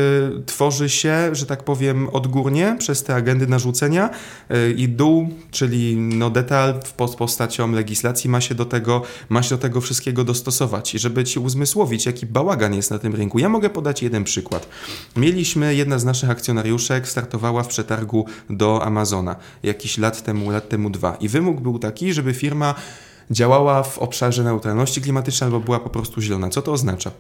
tworzy 0.45 0.89
się, 0.89 1.35
że 1.35 1.45
tak 1.45 1.63
powiem, 1.63 2.09
odgórnie 2.09 2.75
przez 2.79 3.03
te 3.03 3.15
agendy 3.15 3.47
narzucenia 3.47 4.09
y, 4.51 4.73
i 4.77 4.89
dół, 4.89 5.29
czyli 5.51 5.97
no 5.97 6.29
detal 6.29 6.79
pod 6.97 7.15
postacią 7.15 7.71
legislacji 7.71 8.29
ma 8.29 8.41
się 8.41 8.55
do 8.55 8.65
tego, 8.65 9.01
ma 9.29 9.43
się 9.43 9.49
do 9.49 9.57
tego 9.57 9.81
wszystkiego 9.81 10.23
dostosować. 10.23 10.95
I 10.95 10.99
żeby 10.99 11.23
ci 11.23 11.39
uzmysłowić, 11.39 12.05
jaki 12.05 12.25
bałagan 12.25 12.64
bałagan 12.65 12.75
jest 12.75 12.91
na 12.91 12.99
tym 12.99 13.15
rynku. 13.15 13.39
Ja 13.39 13.49
mogę 13.49 13.69
podać 13.69 14.03
jeden 14.03 14.23
przykład. 14.23 14.67
Mieliśmy, 15.15 15.75
jedna 15.75 15.99
z 15.99 16.05
naszych 16.05 16.29
akcjonariuszek 16.29 17.07
startowała 17.07 17.63
w 17.63 17.67
przetargu 17.67 18.25
do 18.49 18.83
Amazona 18.83 19.35
jakiś 19.63 19.97
lat 19.97 20.23
temu, 20.23 20.51
lat 20.51 20.69
temu 20.69 20.89
dwa. 20.89 21.15
I 21.19 21.29
wymóg 21.29 21.61
był 21.61 21.79
taki, 21.79 22.13
żeby 22.13 22.33
firma 22.33 22.75
działała 23.31 23.83
w 23.83 23.97
obszarze 23.97 24.43
neutralności 24.43 25.01
klimatycznej 25.01 25.47
albo 25.47 25.59
była 25.59 25.79
po 25.79 25.89
prostu 25.89 26.21
zielona. 26.21 26.49
Co 26.49 26.61
to 26.61 26.71
oznacza? 26.71 27.11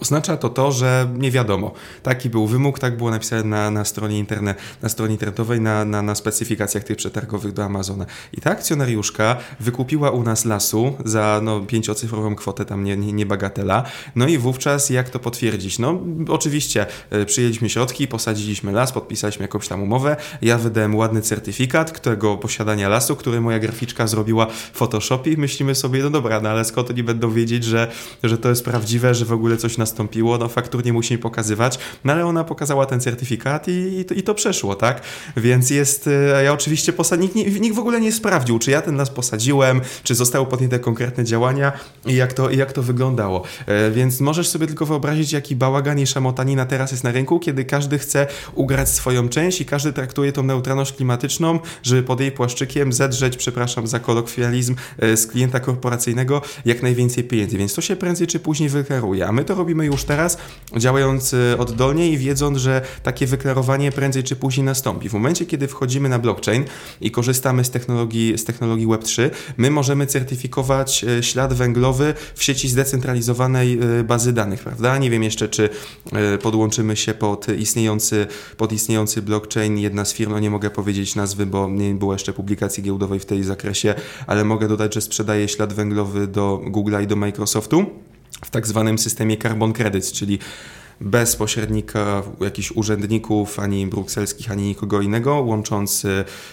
Oznacza 0.00 0.36
to 0.36 0.48
to, 0.48 0.72
że 0.72 1.08
nie 1.18 1.30
wiadomo. 1.30 1.72
Taki 2.02 2.30
był 2.30 2.46
wymóg, 2.46 2.78
tak 2.78 2.96
było 2.96 3.10
napisane 3.10 3.44
na, 3.44 3.70
na, 3.70 3.84
stronie, 3.84 4.18
interne, 4.18 4.54
na 4.82 4.88
stronie 4.88 5.12
internetowej, 5.12 5.60
na, 5.60 5.84
na, 5.84 6.02
na 6.02 6.14
specyfikacjach 6.14 6.84
tych 6.84 6.96
przetargowych 6.96 7.52
do 7.52 7.64
Amazona. 7.64 8.06
I 8.32 8.40
ta 8.40 8.50
akcjonariuszka 8.50 9.36
wykupiła 9.60 10.10
u 10.10 10.22
nas 10.22 10.44
lasu 10.44 10.94
za 11.04 11.40
no, 11.42 11.60
pięciocyfrową 11.60 12.34
kwotę, 12.34 12.64
tam 12.64 12.84
nie, 12.84 12.96
nie, 12.96 13.12
nie 13.12 13.26
bagatela. 13.26 13.82
No 14.16 14.28
i 14.28 14.38
wówczas 14.38 14.90
jak 14.90 15.10
to 15.10 15.18
potwierdzić? 15.18 15.78
No 15.78 16.00
oczywiście 16.28 16.86
e, 17.10 17.24
przyjęliśmy 17.24 17.68
środki, 17.68 18.08
posadziliśmy 18.08 18.72
las, 18.72 18.92
podpisaliśmy 18.92 19.42
jakąś 19.42 19.68
tam 19.68 19.82
umowę. 19.82 20.16
Ja 20.42 20.58
wydałem 20.58 20.96
ładny 20.96 21.22
certyfikat 21.22 21.92
którego 21.92 22.36
posiadania 22.36 22.88
lasu, 22.88 23.16
który 23.16 23.40
moja 23.40 23.58
graficzka 23.58 24.06
zrobiła 24.06 24.46
w 24.46 24.70
Photoshopie 24.72 25.32
i 25.32 25.36
myślimy 25.36 25.74
sobie, 25.74 26.02
no 26.02 26.10
dobra, 26.10 26.40
no 26.40 26.48
ale 26.48 26.64
skąd 26.64 26.90
oni 26.90 27.02
będą 27.02 27.30
wiedzieć, 27.30 27.64
że, 27.64 27.90
że 28.22 28.38
to 28.38 28.48
jest 28.48 28.64
prawdziwe, 28.64 29.14
że 29.14 29.24
w 29.24 29.32
ogóle 29.32 29.56
coś 29.56 29.79
nastąpiło, 29.80 30.38
no 30.38 30.48
faktur 30.48 30.84
nie 30.84 30.92
musimy 30.92 31.18
pokazywać, 31.18 31.78
no 32.04 32.12
ale 32.12 32.26
ona 32.26 32.44
pokazała 32.44 32.86
ten 32.86 33.00
certyfikat 33.00 33.68
i, 33.68 33.98
i, 33.98 34.04
to, 34.04 34.14
i 34.14 34.22
to 34.22 34.34
przeszło, 34.34 34.74
tak? 34.74 35.00
Więc 35.36 35.70
jest, 35.70 36.06
e, 36.06 36.44
ja 36.44 36.52
oczywiście 36.52 36.92
posad... 36.92 37.20
nikt, 37.20 37.34
nikt 37.34 37.76
w 37.76 37.78
ogóle 37.78 38.00
nie 38.00 38.12
sprawdził, 38.12 38.58
czy 38.58 38.70
ja 38.70 38.82
ten 38.82 38.96
las 38.96 39.10
posadziłem, 39.10 39.80
czy 40.02 40.14
zostały 40.14 40.46
podjęte 40.46 40.78
konkretne 40.78 41.24
działania 41.24 41.72
i 42.06 42.14
jak 42.14 42.32
to, 42.32 42.50
jak 42.50 42.72
to 42.72 42.82
wyglądało. 42.82 43.42
E, 43.66 43.90
więc 43.90 44.20
możesz 44.20 44.48
sobie 44.48 44.66
tylko 44.66 44.86
wyobrazić, 44.86 45.32
jaki 45.32 45.56
bałagan 45.56 45.98
i 45.98 46.06
szamotanina 46.06 46.66
teraz 46.66 46.90
jest 46.90 47.04
na 47.04 47.12
rynku, 47.12 47.38
kiedy 47.40 47.64
każdy 47.64 47.98
chce 47.98 48.26
ugrać 48.54 48.88
swoją 48.88 49.28
część 49.28 49.60
i 49.60 49.64
każdy 49.64 49.92
traktuje 49.92 50.32
tą 50.32 50.42
neutralność 50.42 50.92
klimatyczną, 50.92 51.58
żeby 51.82 52.02
pod 52.02 52.20
jej 52.20 52.32
płaszczykiem 52.32 52.92
zedrzeć, 52.92 53.36
przepraszam 53.36 53.86
za 53.86 53.98
kolokwializm, 53.98 54.74
e, 54.98 55.16
z 55.16 55.26
klienta 55.26 55.60
korporacyjnego 55.60 56.42
jak 56.64 56.82
najwięcej 56.82 57.24
pieniędzy. 57.24 57.58
Więc 57.58 57.74
to 57.74 57.80
się 57.80 57.96
prędzej 57.96 58.26
czy 58.26 58.40
później 58.40 58.68
wyklaruje, 58.68 59.26
a 59.26 59.32
my 59.32 59.44
to 59.44 59.54
robimy 59.54 59.69
robimy 59.70 59.86
już 59.86 60.04
teraz, 60.04 60.38
działając 60.76 61.32
y, 61.32 61.56
oddolnie 61.58 62.10
i 62.10 62.18
wiedząc, 62.18 62.58
że 62.58 62.82
takie 63.02 63.26
wyklarowanie 63.26 63.92
prędzej 63.92 64.22
czy 64.22 64.36
później 64.36 64.64
nastąpi. 64.64 65.08
W 65.08 65.12
momencie, 65.12 65.46
kiedy 65.46 65.68
wchodzimy 65.68 66.08
na 66.08 66.18
blockchain 66.18 66.64
i 67.00 67.10
korzystamy 67.10 67.64
z 67.64 67.70
technologii, 67.70 68.38
z 68.38 68.44
technologii 68.44 68.86
Web3, 68.86 69.30
my 69.56 69.70
możemy 69.70 70.06
certyfikować 70.06 71.04
y, 71.04 71.22
ślad 71.22 71.54
węglowy 71.54 72.14
w 72.34 72.44
sieci 72.44 72.68
zdecentralizowanej 72.68 73.78
y, 74.00 74.04
bazy 74.04 74.32
danych, 74.32 74.62
prawda? 74.62 74.98
Nie 74.98 75.10
wiem 75.10 75.22
jeszcze, 75.22 75.48
czy 75.48 75.68
podłączymy 76.42 76.96
się 76.96 77.14
pod 77.14 77.48
istniejący, 77.48 78.26
pod 78.56 78.72
istniejący 78.72 79.22
blockchain. 79.22 79.78
Jedna 79.78 80.04
z 80.04 80.12
firm, 80.12 80.32
no 80.32 80.38
nie 80.38 80.50
mogę 80.50 80.70
powiedzieć 80.70 81.14
nazwy, 81.14 81.46
bo 81.46 81.68
nie 81.70 81.94
było 81.94 82.12
jeszcze 82.12 82.32
publikacji 82.32 82.82
giełdowej 82.82 83.20
w 83.20 83.26
tej 83.26 83.42
zakresie, 83.42 83.94
ale 84.26 84.44
mogę 84.44 84.68
dodać, 84.68 84.94
że 84.94 85.00
sprzedaje 85.00 85.48
ślad 85.48 85.72
węglowy 85.72 86.26
do 86.26 86.60
Google'a 86.66 87.02
i 87.02 87.06
do 87.06 87.16
Microsoftu 87.16 88.09
w 88.44 88.50
tak 88.50 88.66
zwanym 88.66 88.98
systemie 88.98 89.36
Carbon 89.36 89.72
Credits, 89.72 90.12
czyli 90.12 90.38
bez 91.00 91.36
pośrednika 91.36 92.22
jakichś 92.40 92.70
urzędników, 92.70 93.58
ani 93.58 93.86
brukselskich, 93.86 94.50
ani 94.50 94.62
nikogo 94.62 95.00
innego, 95.00 95.34
łącząc 95.34 96.06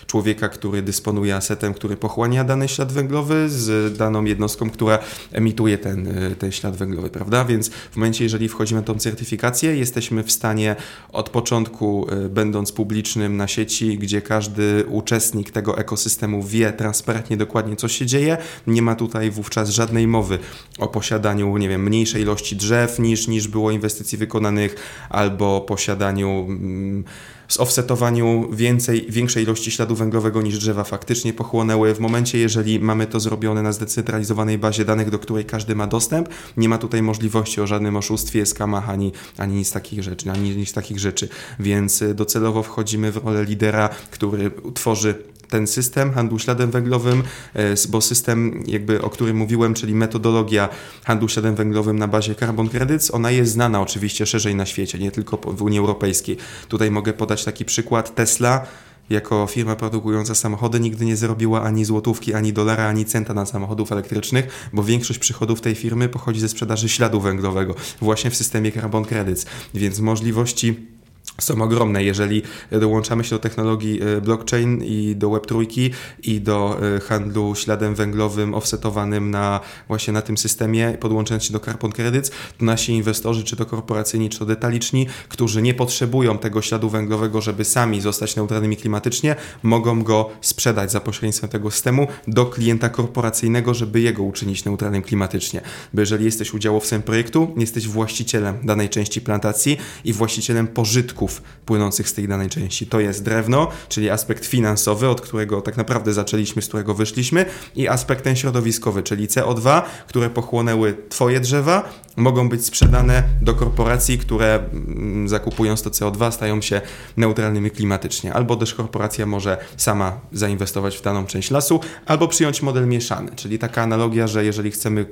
człowieka, 0.07 0.49
który 0.49 0.81
dysponuje 0.81 1.35
asetem, 1.35 1.73
który 1.73 1.97
pochłania 1.97 2.43
dany 2.43 2.67
ślad 2.67 2.91
węglowy 2.91 3.49
z 3.49 3.97
daną 3.97 4.23
jednostką, 4.23 4.69
która 4.69 4.99
emituje 5.31 5.77
ten, 5.77 6.13
ten 6.39 6.51
ślad 6.51 6.75
węglowy, 6.75 7.09
prawda? 7.09 7.45
Więc 7.45 7.69
w 7.69 7.95
momencie, 7.95 8.23
jeżeli 8.23 8.49
wchodzimy 8.49 8.81
na 8.81 8.87
tą 8.87 8.99
certyfikację, 8.99 9.77
jesteśmy 9.77 10.23
w 10.23 10.31
stanie 10.31 10.75
od 11.11 11.29
początku, 11.29 12.07
e, 12.09 12.29
będąc 12.29 12.71
publicznym 12.71 13.37
na 13.37 13.47
sieci, 13.47 13.97
gdzie 13.97 14.21
każdy 14.21 14.85
uczestnik 14.89 15.51
tego 15.51 15.77
ekosystemu 15.77 16.43
wie 16.43 16.73
transparentnie 16.73 17.37
dokładnie, 17.37 17.75
co 17.75 17.87
się 17.87 18.05
dzieje, 18.05 18.37
nie 18.67 18.81
ma 18.81 18.95
tutaj 18.95 19.31
wówczas 19.31 19.69
żadnej 19.69 20.07
mowy 20.07 20.39
o 20.79 20.87
posiadaniu, 20.87 21.57
nie 21.57 21.69
wiem, 21.69 21.83
mniejszej 21.83 22.21
ilości 22.21 22.55
drzew 22.55 22.99
niż, 22.99 23.27
niż 23.27 23.47
było 23.47 23.71
inwestycji 23.71 24.17
wykonywanych 24.17 24.36
wykonanych 24.37 24.75
albo 25.09 25.61
posiadaniu 25.61 26.45
mm, 26.49 27.03
zoffsetowaniu 27.49 28.49
więcej, 28.51 29.05
większej 29.09 29.43
ilości 29.43 29.71
śladu 29.71 29.95
węglowego 29.95 30.41
niż 30.41 30.57
drzewa 30.57 30.83
faktycznie 30.83 31.33
pochłonęły. 31.33 31.93
W 31.93 31.99
momencie, 31.99 32.37
jeżeli 32.37 32.79
mamy 32.79 33.07
to 33.07 33.19
zrobione 33.19 33.61
na 33.61 33.71
zdecentralizowanej 33.71 34.57
bazie 34.57 34.85
danych, 34.85 35.09
do 35.09 35.19
której 35.19 35.45
każdy 35.45 35.75
ma 35.75 35.87
dostęp, 35.87 36.29
nie 36.57 36.69
ma 36.69 36.77
tutaj 36.77 37.01
możliwości 37.01 37.61
o 37.61 37.67
żadnym 37.67 37.95
oszustwie, 37.95 38.45
skamach, 38.45 38.89
ani, 38.89 39.11
ani 39.37 39.55
nic 39.55 39.71
takich 39.71 40.03
rzeczy, 40.03 40.31
ani 40.31 40.55
nic 40.55 40.73
takich 40.73 40.99
rzeczy. 40.99 41.29
Więc 41.59 42.03
docelowo 42.15 42.63
wchodzimy 42.63 43.11
w 43.11 43.17
rolę 43.17 43.45
lidera, 43.45 43.89
który 44.11 44.51
tworzy 44.73 45.15
ten 45.49 45.67
system 45.67 46.13
handlu 46.13 46.39
śladem 46.39 46.71
węglowym, 46.71 47.23
e, 47.53 47.75
bo 47.89 48.01
system 48.01 48.63
jakby, 48.67 49.01
o 49.01 49.09
którym 49.09 49.37
mówiłem, 49.37 49.73
czyli 49.73 49.95
metodologia 49.95 50.69
handlu 51.03 51.29
śladem 51.29 51.55
węglowym 51.55 51.99
na 51.99 52.07
bazie 52.07 52.35
carbon 52.35 52.69
credits, 52.69 53.11
ona 53.13 53.31
jest 53.31 53.51
znana 53.51 53.81
oczywiście 53.81 54.25
szerzej 54.25 54.55
na 54.55 54.65
świecie, 54.65 54.99
nie 54.99 55.11
tylko 55.11 55.37
w 55.37 55.61
Unii 55.61 55.79
Europejskiej. 55.79 56.37
Tutaj 56.67 56.91
mogę 56.91 57.13
podać 57.13 57.45
taki 57.45 57.65
przykład 57.65 58.15
Tesla, 58.15 58.67
jako 59.09 59.47
firma 59.47 59.75
produkująca 59.75 60.35
samochody 60.35 60.79
nigdy 60.79 61.05
nie 61.05 61.15
zrobiła 61.15 61.61
ani 61.61 61.85
złotówki, 61.85 62.33
ani 62.33 62.53
dolara, 62.53 62.87
ani 62.87 63.05
centa 63.05 63.33
na 63.33 63.45
samochodów 63.45 63.91
elektrycznych, 63.91 64.69
bo 64.73 64.83
większość 64.83 65.19
przychodów 65.19 65.61
tej 65.61 65.75
firmy 65.75 66.09
pochodzi 66.09 66.39
ze 66.39 66.49
sprzedaży 66.49 66.89
śladu 66.89 67.21
węglowego 67.21 67.75
właśnie 68.01 68.31
w 68.31 68.35
systemie 68.35 68.71
Carbon 68.71 69.05
Credits, 69.05 69.45
więc 69.73 69.99
możliwości 69.99 70.96
są 71.41 71.61
ogromne. 71.61 72.03
Jeżeli 72.03 72.41
dołączamy 72.71 73.23
się 73.23 73.29
do 73.29 73.39
technologii 73.39 74.01
e, 74.01 74.21
blockchain 74.21 74.83
i 74.83 75.15
do 75.15 75.29
Web3 75.29 75.89
i 76.23 76.41
do 76.41 76.79
e, 76.95 76.99
handlu 76.99 77.55
śladem 77.55 77.95
węglowym 77.95 78.53
offsetowanym 78.53 79.31
na 79.31 79.59
właśnie 79.87 80.13
na 80.13 80.21
tym 80.21 80.37
systemie, 80.37 80.97
podłączając 80.99 81.43
się 81.43 81.53
do 81.53 81.59
Carbon 81.59 81.91
Credits, 81.91 82.29
to 82.29 82.65
nasi 82.65 82.91
inwestorzy, 82.91 83.43
czy 83.43 83.55
to 83.55 83.65
korporacyjni, 83.65 84.29
czy 84.29 84.39
to 84.39 84.45
detaliczni, 84.45 85.07
którzy 85.29 85.61
nie 85.61 85.73
potrzebują 85.73 86.37
tego 86.37 86.61
śladu 86.61 86.89
węglowego, 86.89 87.41
żeby 87.41 87.65
sami 87.65 88.01
zostać 88.01 88.35
neutralnymi 88.35 88.77
klimatycznie, 88.77 89.35
mogą 89.63 90.03
go 90.03 90.29
sprzedać 90.41 90.91
za 90.91 90.99
pośrednictwem 90.99 91.49
tego 91.49 91.71
systemu 91.71 92.07
do 92.27 92.45
klienta 92.45 92.89
korporacyjnego, 92.89 93.73
żeby 93.73 94.01
jego 94.01 94.23
uczynić 94.23 94.65
neutralnym 94.65 95.01
klimatycznie. 95.01 95.61
Bo 95.93 96.01
jeżeli 96.01 96.25
jesteś 96.25 96.53
udziałowcem 96.53 97.01
projektu, 97.01 97.53
jesteś 97.57 97.87
właścicielem 97.87 98.55
danej 98.63 98.89
części 98.89 99.21
plantacji 99.21 99.77
i 100.05 100.13
właścicielem 100.13 100.67
pożytku 100.67 101.26
płynących 101.65 102.09
z 102.09 102.13
tej 102.13 102.27
danej 102.27 102.49
części. 102.49 102.87
To 102.87 102.99
jest 102.99 103.23
drewno, 103.23 103.67
czyli 103.89 104.09
aspekt 104.09 104.45
finansowy, 104.45 105.09
od 105.09 105.21
którego 105.21 105.61
tak 105.61 105.77
naprawdę 105.77 106.13
zaczęliśmy, 106.13 106.61
z 106.61 106.67
którego 106.67 106.93
wyszliśmy, 106.93 107.45
i 107.75 107.87
aspekt 107.87 108.23
ten 108.23 108.35
środowiskowy, 108.35 109.03
czyli 109.03 109.27
CO2, 109.27 109.81
które 110.07 110.29
pochłonęły 110.29 110.97
Twoje 111.09 111.39
drzewa, 111.39 111.89
mogą 112.15 112.49
być 112.49 112.65
sprzedane 112.65 113.23
do 113.41 113.53
korporacji, 113.53 114.17
które 114.17 114.59
mm, 114.73 115.29
zakupując 115.29 115.81
to 115.81 115.89
CO2 115.89 116.31
stają 116.31 116.61
się 116.61 116.81
neutralnymi 117.17 117.71
klimatycznie. 117.71 118.33
Albo 118.33 118.55
też 118.55 118.73
korporacja 118.73 119.25
może 119.25 119.57
sama 119.77 120.19
zainwestować 120.31 120.97
w 120.97 121.01
daną 121.01 121.25
część 121.25 121.51
lasu, 121.51 121.79
albo 122.05 122.27
przyjąć 122.27 122.61
model 122.61 122.87
mieszany, 122.87 123.31
czyli 123.35 123.59
taka 123.59 123.81
analogia, 123.81 124.27
że 124.27 124.45
jeżeli 124.45 124.71
chcemy 124.71 125.05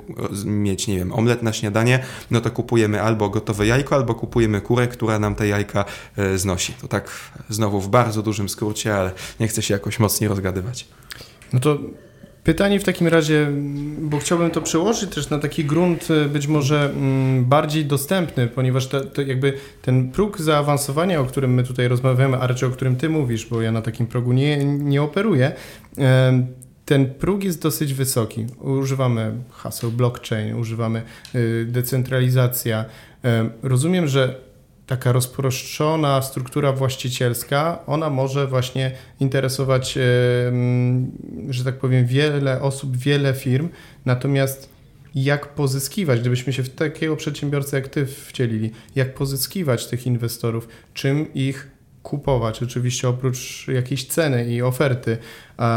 mieć, 0.45 0.87
nie 0.87 0.97
wiem, 0.97 1.13
omlet 1.13 1.43
na 1.43 1.53
śniadanie, 1.53 1.99
no 2.31 2.41
to 2.41 2.51
kupujemy 2.51 3.01
albo 3.01 3.29
gotowe 3.29 3.67
jajko, 3.67 3.95
albo 3.95 4.15
kupujemy 4.15 4.61
kurę, 4.61 4.87
która 4.87 5.19
nam 5.19 5.35
te 5.35 5.47
jajka 5.47 5.75
E, 5.85 5.85
znosi. 6.35 6.73
To 6.73 6.87
tak 6.87 7.11
znowu 7.49 7.81
w 7.81 7.89
bardzo 7.89 8.21
dużym 8.21 8.49
skrócie, 8.49 8.95
ale 8.95 9.11
nie 9.39 9.47
chcę 9.47 9.61
się 9.61 9.73
jakoś 9.73 9.99
mocniej 9.99 10.27
rozgadywać. 10.27 10.87
No 11.53 11.59
to 11.59 11.77
Pytanie 12.45 12.79
w 12.79 12.83
takim 12.83 13.07
razie, 13.07 13.47
bo 14.01 14.19
chciałbym 14.19 14.51
to 14.51 14.61
przełożyć 14.61 15.15
też 15.15 15.29
na 15.29 15.39
taki 15.39 15.65
grunt 15.65 16.07
e, 16.11 16.25
być 16.25 16.47
może 16.47 16.85
mm, 16.85 17.45
bardziej 17.45 17.85
dostępny, 17.85 18.47
ponieważ 18.47 18.87
to, 18.87 19.01
to 19.01 19.21
jakby 19.21 19.53
ten 19.81 20.11
próg 20.11 20.41
zaawansowania, 20.41 21.19
o 21.19 21.25
którym 21.25 21.53
my 21.53 21.63
tutaj 21.63 21.87
rozmawiamy, 21.87 22.37
a 22.37 22.47
raczej 22.47 22.69
o 22.69 22.71
którym 22.71 22.95
ty 22.95 23.09
mówisz, 23.09 23.45
bo 23.45 23.61
ja 23.61 23.71
na 23.71 23.81
takim 23.81 24.07
progu 24.07 24.33
nie, 24.33 24.65
nie 24.65 25.01
operuję, 25.01 25.51
ten 26.85 27.13
próg 27.13 27.43
jest 27.43 27.61
dosyć 27.61 27.93
wysoki. 27.93 28.45
Używamy 28.61 29.31
haseł 29.51 29.91
blockchain, 29.91 30.55
używamy 30.55 31.01
y, 31.35 31.65
decentralizacja. 31.69 32.85
Rozumiem, 33.63 34.07
że 34.07 34.35
taka 34.87 35.11
rozproszczona 35.11 36.21
struktura 36.21 36.71
właścicielska, 36.71 37.79
ona 37.87 38.09
może 38.09 38.47
właśnie 38.47 38.91
interesować, 39.19 39.97
że 41.49 41.63
tak 41.63 41.79
powiem, 41.79 42.05
wiele 42.05 42.61
osób, 42.61 42.97
wiele 42.97 43.33
firm, 43.33 43.69
natomiast 44.05 44.69
jak 45.15 45.47
pozyskiwać, 45.47 46.19
gdybyśmy 46.19 46.53
się 46.53 46.63
w 46.63 46.69
takiego 46.69 47.15
przedsiębiorcę 47.15 47.77
jak 47.77 47.87
Ty 47.87 48.05
wcielili, 48.05 48.71
jak 48.95 49.13
pozyskiwać 49.13 49.87
tych 49.87 50.07
inwestorów, 50.07 50.67
czym 50.93 51.33
ich 51.33 51.71
kupować, 52.03 52.63
oczywiście 52.63 53.09
oprócz 53.09 53.67
jakiejś 53.67 54.05
ceny 54.05 54.49
i 54.49 54.61
oferty. 54.61 55.17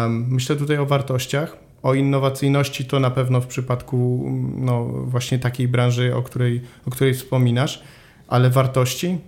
Myślę 0.08 0.56
tutaj 0.56 0.78
o 0.78 0.86
wartościach, 0.86 1.56
o 1.82 1.94
innowacyjności 1.94 2.84
to 2.84 3.00
na 3.00 3.10
pewno 3.10 3.40
w 3.40 3.46
przypadku 3.46 4.30
no, 4.56 4.84
właśnie 4.84 5.38
takiej 5.38 5.68
branży, 5.68 6.14
o 6.14 6.22
której, 6.22 6.62
o 6.86 6.90
której 6.90 7.14
wspominasz, 7.14 7.82
ale 8.28 8.50
wartości, 8.50 9.18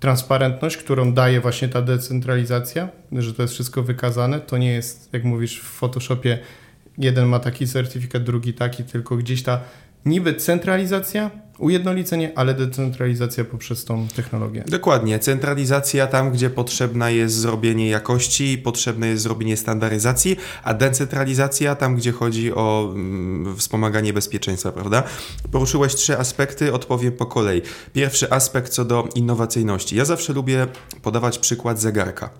transparentność, 0.00 0.76
którą 0.76 1.12
daje 1.12 1.40
właśnie 1.40 1.68
ta 1.68 1.82
decentralizacja, 1.82 2.88
że 3.12 3.34
to 3.34 3.42
jest 3.42 3.54
wszystko 3.54 3.82
wykazane, 3.82 4.40
to 4.40 4.58
nie 4.58 4.72
jest, 4.72 5.12
jak 5.12 5.24
mówisz, 5.24 5.60
w 5.60 5.64
Photoshopie 5.64 6.38
jeden 6.98 7.26
ma 7.26 7.38
taki 7.38 7.66
certyfikat, 7.66 8.22
drugi 8.22 8.54
taki, 8.54 8.84
tylko 8.84 9.16
gdzieś 9.16 9.42
ta 9.42 9.60
niby 10.04 10.34
centralizacja, 10.34 11.30
ujednolicenie, 11.58 12.32
ale 12.38 12.54
decentralizacja 12.54 13.44
poprzez 13.44 13.84
tą 13.84 14.08
technologię. 14.16 14.64
Dokładnie. 14.66 15.18
Centralizacja 15.18 16.06
tam, 16.06 16.30
gdzie 16.30 16.50
potrzebna 16.50 17.10
jest 17.10 17.34
zrobienie 17.34 17.88
jakości, 17.88 18.58
potrzebne 18.58 19.06
jest 19.06 19.22
zrobienie 19.22 19.56
standaryzacji, 19.56 20.36
a 20.62 20.74
decentralizacja 20.74 21.74
tam, 21.74 21.96
gdzie 21.96 22.12
chodzi 22.12 22.54
o 22.54 22.92
mm, 22.94 23.56
wspomaganie 23.56 24.12
bezpieczeństwa, 24.12 24.72
prawda? 24.72 25.02
Poruszyłeś 25.52 25.94
trzy 25.94 26.18
aspekty, 26.18 26.72
odpowiem 26.72 27.12
po 27.12 27.26
kolei. 27.26 27.62
Pierwszy 27.92 28.30
aspekt 28.32 28.72
co 28.72 28.84
do 28.84 29.08
innowacyjności. 29.14 29.96
Ja 29.96 30.04
zawsze 30.04 30.32
lubię 30.32 30.66
podawać 31.02 31.38
przykład 31.38 31.80
zegarka 31.80 32.30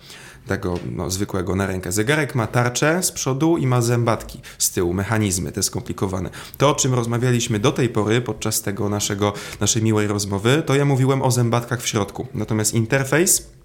tego 0.48 0.78
no, 0.92 1.11
zwykłego 1.11 1.56
na 1.56 1.66
rękę. 1.66 1.92
Zegarek 1.92 2.34
ma 2.34 2.46
tarczę 2.46 3.02
z 3.02 3.12
przodu 3.12 3.56
i 3.56 3.66
ma 3.66 3.82
zębatki 3.82 4.40
z 4.58 4.70
tyłu, 4.70 4.94
mechanizmy 4.94 5.52
te 5.52 5.62
skomplikowane. 5.62 6.30
To, 6.56 6.70
o 6.70 6.74
czym 6.74 6.94
rozmawialiśmy 6.94 7.58
do 7.58 7.72
tej 7.72 7.88
pory 7.88 8.20
podczas 8.20 8.62
tego 8.62 8.88
naszego, 8.88 9.32
naszej 9.61 9.82
miłej 9.82 10.06
rozmowy, 10.06 10.62
to 10.66 10.74
ja 10.74 10.84
mówiłem 10.84 11.22
o 11.22 11.30
zębatkach 11.30 11.82
w 11.82 11.88
środku. 11.88 12.26
Natomiast 12.34 12.74
interfejs 12.74 13.58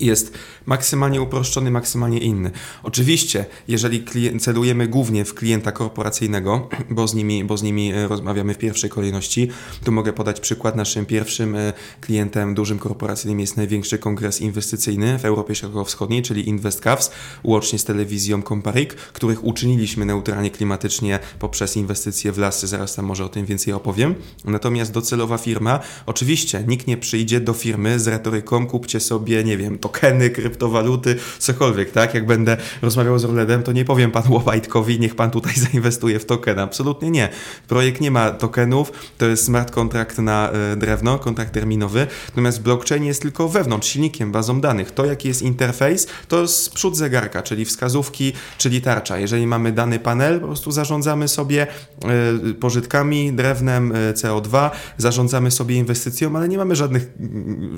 jest 0.00 0.38
maksymalnie 0.66 1.22
uproszczony, 1.22 1.70
maksymalnie 1.70 2.18
inny. 2.18 2.50
Oczywiście, 2.82 3.44
jeżeli 3.68 4.04
celujemy 4.40 4.88
głównie 4.88 5.24
w 5.24 5.34
klienta 5.34 5.72
korporacyjnego, 5.72 6.68
bo 6.90 7.08
z, 7.08 7.14
nimi, 7.14 7.44
bo 7.44 7.56
z 7.56 7.62
nimi 7.62 7.92
e, 7.92 8.08
rozmawiamy 8.08 8.54
w 8.54 8.58
pierwszej 8.58 8.90
kolejności, 8.90 9.48
tu 9.84 9.92
mogę 9.92 10.12
podać 10.12 10.40
przykład. 10.40 10.76
Naszym 10.76 11.06
pierwszym 11.06 11.56
e, 11.56 11.72
klientem 12.00 12.54
dużym 12.54 12.78
korporacyjnym 12.78 13.40
jest 13.40 13.56
największy 13.56 13.98
kongres 13.98 14.40
inwestycyjny 14.40 15.18
w 15.18 15.24
Europie 15.24 15.54
Środkowo-Wschodniej, 15.54 16.22
czyli 16.22 16.48
InvestCavs, 16.48 17.10
łącznie 17.44 17.78
z 17.78 17.84
telewizją 17.84 18.42
Comparik, 18.42 18.94
których 18.94 19.44
uczyniliśmy 19.44 20.04
neutralnie 20.04 20.50
klimatycznie 20.50 21.18
poprzez 21.38 21.76
inwestycje 21.76 22.32
w 22.32 22.38
lasy. 22.38 22.66
Zaraz 22.66 22.94
tam 22.94 23.04
może 23.04 23.24
o 23.24 23.28
tym 23.28 23.46
więcej 23.46 23.74
opowiem. 23.74 24.14
Natomiast 24.44 24.92
docelowa 24.92 25.38
firma, 25.38 25.80
oczywiście 26.06 26.64
nikt 26.68 26.86
nie 26.86 26.96
przyjdzie 26.96 27.40
do 27.40 27.52
firmy 27.52 28.00
z 28.00 28.08
retoryką 28.08 28.66
kupcie 28.66 29.00
sobie, 29.00 29.44
nie 29.44 29.56
wiem, 29.56 29.69
tokeny, 29.78 30.30
kryptowaluty, 30.30 31.16
cokolwiek, 31.38 31.90
tak? 31.90 32.14
Jak 32.14 32.26
będę 32.26 32.56
rozmawiał 32.82 33.18
z 33.18 33.24
Orledem, 33.24 33.62
to 33.62 33.72
nie 33.72 33.84
powiem 33.84 34.10
panu 34.10 34.32
Łopajtkowi, 34.32 35.00
niech 35.00 35.14
pan 35.14 35.30
tutaj 35.30 35.54
zainwestuje 35.70 36.18
w 36.18 36.24
tokeny. 36.24 36.62
Absolutnie 36.62 37.10
nie. 37.10 37.28
Projekt 37.68 38.00
nie 38.00 38.10
ma 38.10 38.30
tokenów, 38.30 38.92
to 39.18 39.26
jest 39.26 39.44
smart 39.44 39.70
contract 39.70 40.18
na 40.18 40.50
e, 40.50 40.76
drewno, 40.76 41.18
kontrakt 41.18 41.52
terminowy, 41.52 42.06
natomiast 42.28 42.62
blockchain 42.62 43.04
jest 43.04 43.22
tylko 43.22 43.48
wewnątrz, 43.48 43.88
silnikiem, 43.88 44.32
bazą 44.32 44.60
danych. 44.60 44.90
To, 44.90 45.04
jaki 45.04 45.28
jest 45.28 45.42
interfejs, 45.42 46.06
to 46.28 46.42
jest 46.42 46.74
przód 46.74 46.96
zegarka, 46.96 47.42
czyli 47.42 47.64
wskazówki, 47.64 48.32
czyli 48.58 48.82
tarcza. 48.82 49.18
Jeżeli 49.18 49.46
mamy 49.46 49.72
dany 49.72 49.98
panel, 49.98 50.40
po 50.40 50.46
prostu 50.46 50.72
zarządzamy 50.72 51.28
sobie 51.28 51.66
e, 51.66 52.54
pożytkami, 52.54 53.32
drewnem, 53.32 53.92
e, 53.92 54.12
CO2, 54.12 54.70
zarządzamy 54.98 55.50
sobie 55.50 55.76
inwestycją, 55.76 56.36
ale 56.36 56.48
nie 56.48 56.58
mamy 56.58 56.76
żadnych, 56.76 57.06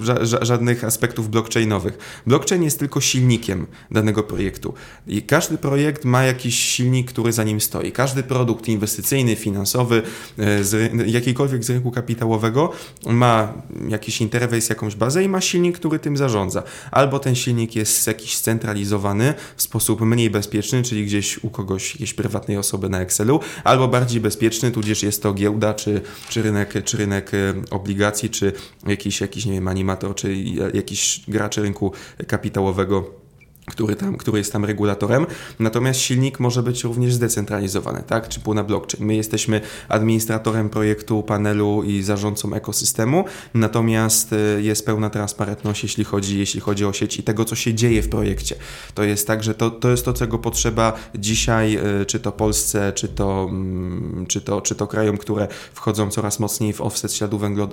ża 0.00 0.44
żadnych 0.44 0.84
aspektów 0.84 1.30
blockchainowych. 1.30 1.81
Blockchain 2.26 2.62
jest 2.62 2.78
tylko 2.78 3.00
silnikiem 3.00 3.66
danego 3.90 4.22
projektu 4.22 4.74
i 5.06 5.22
każdy 5.22 5.58
projekt 5.58 6.04
ma 6.04 6.22
jakiś 6.24 6.58
silnik, 6.58 7.08
który 7.08 7.32
za 7.32 7.44
nim 7.44 7.60
stoi. 7.60 7.92
Każdy 7.92 8.22
produkt 8.22 8.68
inwestycyjny, 8.68 9.36
finansowy, 9.36 10.02
e, 10.38 10.64
z, 10.64 10.92
z 11.64 11.70
rynku 11.70 11.90
kapitałowego 11.90 12.72
ma 13.06 13.52
jakiś 13.88 14.20
interfejs, 14.20 14.68
jakąś 14.68 14.94
bazę 14.94 15.24
i 15.24 15.28
ma 15.28 15.40
silnik, 15.40 15.78
który 15.78 15.98
tym 15.98 16.16
zarządza. 16.16 16.62
Albo 16.90 17.18
ten 17.18 17.34
silnik 17.34 17.76
jest 17.76 18.06
jakiś 18.06 18.36
scentralizowany 18.36 19.34
w 19.56 19.62
sposób 19.62 20.00
mniej 20.00 20.30
bezpieczny, 20.30 20.82
czyli 20.82 21.06
gdzieś 21.06 21.44
u 21.44 21.50
kogoś, 21.50 21.92
jakiejś 21.92 22.14
prywatnej 22.14 22.56
osoby 22.56 22.88
na 22.88 23.00
Excelu, 23.00 23.40
albo 23.64 23.88
bardziej 23.88 24.20
bezpieczny, 24.20 24.70
tudzież 24.70 25.02
jest 25.02 25.22
to 25.22 25.34
giełda, 25.34 25.74
czy, 25.74 26.00
czy, 26.28 26.42
rynek, 26.42 26.84
czy 26.84 26.96
rynek 26.96 27.34
e, 27.34 27.54
obligacji, 27.70 28.30
czy 28.30 28.52
jakiś, 28.86 29.20
jakiś 29.20 29.46
nie 29.46 29.52
wiem, 29.52 29.68
animator, 29.68 30.14
czy 30.14 30.34
jakiś 30.74 31.20
gracz 31.28 31.58
rynku 31.72 31.92
kapitałowego 32.26 33.21
który, 33.66 33.96
tam, 33.96 34.16
który 34.16 34.38
jest 34.38 34.52
tam 34.52 34.64
regulatorem, 34.64 35.26
natomiast 35.58 36.00
silnik 36.00 36.40
może 36.40 36.62
być 36.62 36.84
również 36.84 37.14
zdecentralizowany, 37.14 38.02
tak, 38.06 38.28
typu 38.28 38.54
na 38.54 38.64
blockchain. 38.64 39.06
My 39.06 39.14
jesteśmy 39.14 39.60
administratorem 39.88 40.70
projektu, 40.70 41.22
panelu 41.22 41.82
i 41.82 42.02
zarządcą 42.02 42.54
ekosystemu, 42.54 43.24
natomiast 43.54 44.32
y, 44.32 44.62
jest 44.62 44.86
pełna 44.86 45.10
transparentność, 45.10 45.82
jeśli 45.82 46.04
chodzi, 46.04 46.38
jeśli 46.38 46.60
chodzi 46.60 46.84
o 46.84 46.92
sieć 46.92 47.18
i 47.18 47.22
tego, 47.22 47.44
co 47.44 47.56
się 47.56 47.74
dzieje 47.74 48.02
w 48.02 48.08
projekcie. 48.08 48.56
To 48.94 49.02
jest 49.02 49.26
tak, 49.26 49.42
że 49.42 49.54
to, 49.54 49.70
to 49.70 49.90
jest 49.90 50.04
to, 50.04 50.12
czego 50.12 50.38
potrzeba 50.38 50.92
dzisiaj, 51.14 51.78
y, 52.02 52.06
czy 52.06 52.20
to 52.20 52.32
Polsce, 52.32 52.92
czy 52.92 53.08
to, 53.08 53.46
mm, 53.50 54.26
czy 54.28 54.40
to, 54.40 54.60
czy 54.60 54.74
to 54.74 54.86
krajom, 54.86 55.18
które 55.18 55.48
wchodzą 55.74 56.10
coraz 56.10 56.40
mocniej 56.40 56.72
w 56.72 56.80
offset 56.80 57.12
śladu, 57.12 57.38
węglo, 57.38 57.68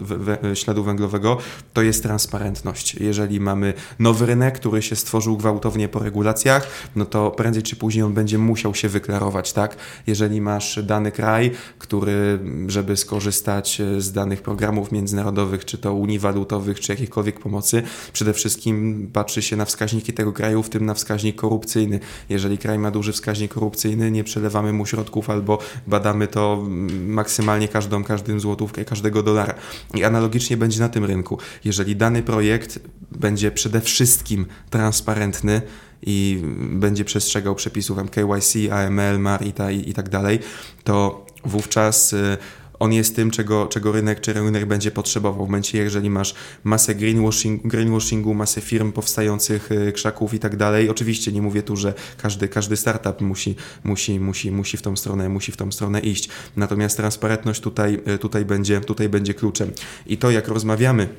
śladu 0.54 0.84
węglowego, 0.84 1.38
to 1.74 1.82
jest 1.82 2.04
transparentność. 2.04 2.96
Jeżeli 2.96 3.40
mamy 3.40 3.74
nowy 4.00 4.26
rynek, 4.26 4.56
który 4.56 4.82
się 4.82 4.96
stworzył 4.96 5.38
gwałtownie 5.38 5.79
po 5.88 6.00
regulacjach, 6.00 6.68
no 6.96 7.06
to 7.06 7.32
prędzej 7.32 7.64
czy 7.64 7.76
później 7.76 8.04
on 8.04 8.14
będzie 8.14 8.38
musiał 8.38 8.76
się 8.76 8.90
wyklarować, 8.90 9.54
tak? 9.54 9.76
Jeżeli 10.08 10.42
masz 10.42 10.80
dany 10.84 11.12
kraj, 11.12 11.52
który, 11.80 12.40
żeby 12.68 12.98
skorzystać 12.98 13.82
e, 13.82 14.02
z 14.02 14.12
danych 14.12 14.42
programów 14.42 14.92
międzynarodowych, 14.92 15.66
czy 15.66 15.78
to 15.78 15.94
unii 15.94 16.20
walutowych, 16.20 16.80
czy 16.80 16.92
jakichkolwiek 16.92 17.40
pomocy, 17.40 17.84
przede 18.14 18.34
wszystkim 18.34 19.10
patrzy 19.14 19.42
się 19.42 19.56
na 19.56 19.66
wskaźniki 19.66 20.14
tego 20.14 20.34
kraju, 20.34 20.64
w 20.64 20.70
tym 20.70 20.86
na 20.86 20.94
wskaźnik 20.94 21.36
korupcyjny. 21.36 22.00
Jeżeli 22.30 22.58
kraj 22.58 22.80
ma 22.80 22.92
duży 22.92 23.14
wskaźnik 23.14 23.54
korupcyjny, 23.54 24.12
nie 24.12 24.24
przelewamy 24.24 24.74
mu 24.74 24.86
środków 24.86 25.30
albo 25.30 25.60
badamy 25.88 26.28
to 26.28 26.64
maksymalnie 27.08 27.68
każdą, 27.68 28.04
każdym 28.04 28.40
złotówkę, 28.40 28.86
każdego 28.86 29.24
dolara. 29.24 29.54
I 29.94 30.04
analogicznie 30.04 30.58
będzie 30.58 30.80
na 30.80 30.90
tym 30.90 31.06
rynku. 31.06 31.38
Jeżeli 31.66 31.96
dany 31.96 32.24
projekt 32.24 32.80
będzie 33.20 33.52
przede 33.52 33.82
wszystkim 33.82 34.46
transparentny, 34.70 35.62
i 36.02 36.42
będzie 36.72 37.06
przestrzegał 37.06 37.56
przepisów 37.56 37.98
MKYC, 37.98 38.72
AML, 38.72 39.20
MAR 39.20 39.46
i, 39.46 39.54
ta, 39.54 39.72
i, 39.72 39.90
i 39.90 39.94
tak 39.94 40.10
dalej, 40.10 40.40
to 40.84 41.26
wówczas 41.46 42.14
y, 42.14 42.38
on 42.80 42.94
jest 42.94 43.16
tym, 43.16 43.32
czego, 43.32 43.68
czego 43.68 43.92
rynek 43.92 44.22
czy 44.22 44.34
rynek 44.34 44.66
będzie 44.66 44.92
potrzebował. 44.92 45.46
W 45.46 45.48
momencie, 45.48 45.78
jeżeli 45.78 46.10
masz 46.10 46.36
masę 46.64 46.96
greenwashing, 46.96 47.68
greenwashingu, 47.68 48.34
masę 48.34 48.62
firm 48.62 48.92
powstających, 48.92 49.72
y, 49.72 49.92
krzaków 49.92 50.34
i 50.34 50.40
tak 50.40 50.56
dalej. 50.56 50.90
Oczywiście 50.90 51.32
nie 51.32 51.42
mówię 51.42 51.64
tu, 51.64 51.76
że 51.76 51.94
każdy, 52.18 52.48
każdy 52.48 52.78
startup 52.78 53.22
musi, 53.22 53.56
musi, 53.84 54.20
musi, 54.20 54.52
musi, 54.52 54.78
w 54.78 54.82
tą 54.82 54.96
stronę, 54.96 55.30
musi 55.30 55.52
w 55.52 55.58
tą 55.58 55.72
stronę 55.72 56.00
iść. 56.00 56.30
Natomiast 56.56 56.98
transparentność 56.98 57.62
tutaj, 57.62 58.02
y, 58.08 58.18
tutaj, 58.18 58.46
będzie, 58.46 58.82
tutaj 58.82 59.10
będzie 59.10 59.34
kluczem. 59.34 59.72
I 60.06 60.18
to, 60.18 60.32
jak 60.32 60.48
rozmawiamy 60.48 61.10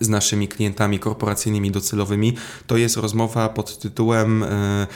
z 0.00 0.08
naszymi 0.08 0.48
klientami 0.48 0.98
korporacyjnymi 0.98 1.70
docelowymi, 1.70 2.36
to 2.66 2.76
jest 2.76 2.96
rozmowa 2.96 3.48
pod 3.48 3.78
tytułem 3.78 4.42
e, 4.42 4.86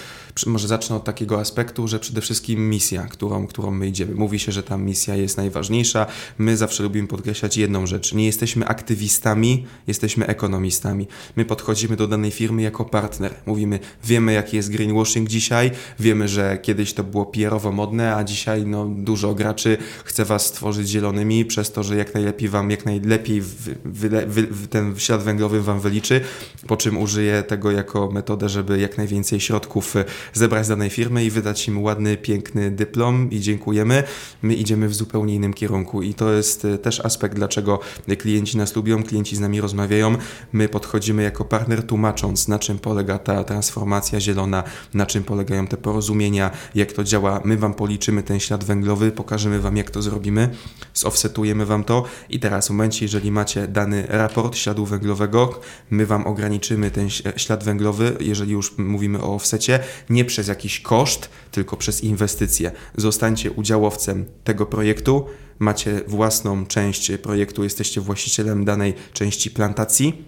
może 0.47 0.69
zacznę 0.69 0.97
od 0.97 1.05
takiego 1.05 1.41
aspektu, 1.41 1.89
że 1.89 1.99
przede 1.99 2.21
wszystkim 2.21 2.71
misja, 2.71 3.03
którą, 3.03 3.47
którą 3.47 3.71
my 3.71 3.89
idziemy. 3.89 4.15
Mówi 4.15 4.39
się, 4.39 4.53
że 4.53 4.63
ta 4.63 4.77
misja 4.77 5.17
jest 5.17 5.37
najważniejsza. 5.37 6.07
My 6.39 6.57
zawsze 6.57 6.83
lubimy 6.83 7.09
podkreślać 7.09 7.57
jedną 7.57 7.87
rzecz. 7.87 8.15
Nie 8.15 8.27
jesteśmy 8.27 8.67
aktywistami, 8.67 9.67
jesteśmy 9.87 10.27
ekonomistami. 10.27 11.07
My 11.37 11.45
podchodzimy 11.45 11.97
do 11.97 12.07
danej 12.07 12.31
firmy 12.31 12.63
jako 12.63 12.85
partner. 12.85 13.35
Mówimy, 13.47 13.79
wiemy 14.05 14.33
jaki 14.33 14.57
jest 14.57 14.71
greenwashing 14.71 15.29
dzisiaj, 15.29 15.71
wiemy, 16.01 16.29
że 16.29 16.59
kiedyś 16.63 16.93
to 16.95 17.05
było 17.05 17.27
PR-owo 17.27 17.73
modne, 17.73 18.17
a 18.17 18.25
dzisiaj 18.25 18.67
no, 18.67 18.87
dużo 18.87 19.35
graczy 19.35 19.79
chce 20.05 20.25
was 20.25 20.47
stworzyć 20.47 20.89
zielonymi 20.89 21.45
przez 21.45 21.73
to, 21.73 21.83
że 21.83 21.97
jak 21.97 22.15
najlepiej 22.15 22.49
wam, 22.49 22.71
jak 22.71 22.87
najlepiej 22.87 23.41
wy, 23.41 23.77
wy, 23.85 24.27
wy, 24.27 24.69
ten 24.69 24.88
ślad 24.97 25.23
węglowy 25.23 25.63
wam 25.63 25.81
wyliczy, 25.81 26.21
po 26.67 26.77
czym 26.77 26.99
użyje 26.99 27.43
tego 27.43 27.71
jako 27.71 28.11
metodę, 28.11 28.49
żeby 28.49 28.79
jak 28.79 28.99
najwięcej 28.99 29.41
środków 29.41 29.95
zebrać 30.33 30.67
z 30.67 30.69
danej 30.69 30.91
firmy 30.91 31.25
i 31.25 31.31
wydać 31.31 31.69
im 31.69 31.83
ładny, 31.83 32.17
piękny 32.17 32.71
dyplom 32.71 33.31
i 33.31 33.41
dziękujemy. 33.41 34.03
My 34.43 34.55
idziemy 34.55 34.89
w 34.89 34.95
zupełnie 34.95 35.35
innym 35.35 35.55
kierunku 35.55 36.03
i 36.03 36.15
to 36.15 36.33
jest 36.33 36.65
e, 36.65 36.79
też 36.79 37.01
aspekt, 37.05 37.35
dlaczego 37.35 37.81
klienci 38.19 38.57
nas 38.57 38.77
lubią, 38.77 39.03
klienci 39.03 39.37
z 39.37 39.41
nami 39.41 39.61
rozmawiają. 39.61 40.17
My 40.53 40.69
podchodzimy 40.69 41.23
jako 41.23 41.45
partner 41.45 41.83
tłumacząc, 41.87 42.49
na 42.49 42.59
czym 42.59 42.79
polega 42.79 43.19
ta 43.19 43.45
transformacja 43.45 44.21
zielona, 44.21 44.63
na 44.95 45.07
czym 45.07 45.25
polegają 45.25 45.67
te 45.67 45.77
porozumienia, 45.77 46.51
jak 46.75 46.93
to 46.93 47.05
działa. 47.05 47.41
My 47.45 47.57
Wam 47.57 47.75
policzymy 47.75 48.23
ten 48.23 48.41
ślad 48.41 48.65
węglowy, 48.65 49.13
pokażemy 49.13 49.61
Wam, 49.61 49.77
jak 49.77 49.91
to 49.91 50.03
zrobimy, 50.03 50.49
zoffsetujemy 50.95 51.67
Wam 51.67 51.85
to 51.85 52.05
i 52.31 52.41
teraz 52.41 52.67
w 52.67 52.71
momencie, 52.71 53.05
jeżeli 53.05 53.31
macie 53.31 53.69
dany 53.69 54.07
raport 54.09 54.57
śladu 54.79 54.87
węglowego, 54.87 55.61
my 55.91 56.07
Wam 56.07 56.27
ograniczymy 56.27 56.91
ten 56.91 57.11
ślad 57.37 57.65
węglowy, 57.65 58.17
jeżeli 58.21 58.53
już 58.53 58.79
mówimy 58.79 59.23
o 59.23 59.35
offsecie, 59.35 59.81
nie 60.11 60.25
przez 60.25 60.49
jakiś 60.49 60.81
koszt, 60.81 61.29
tylko 61.51 61.77
przez 61.77 62.05
inwestycje. 62.05 62.73
Zostańcie 62.97 63.51
udziałowcem 63.51 64.25
tego 64.45 64.67
projektu, 64.67 65.27
macie 65.59 66.01
własną 66.07 66.67
część 66.67 67.13
projektu, 67.23 67.65
jesteście 67.65 68.01
właścicielem 68.01 68.65
danej 68.65 68.95
części 69.13 69.51
plantacji. 69.51 70.25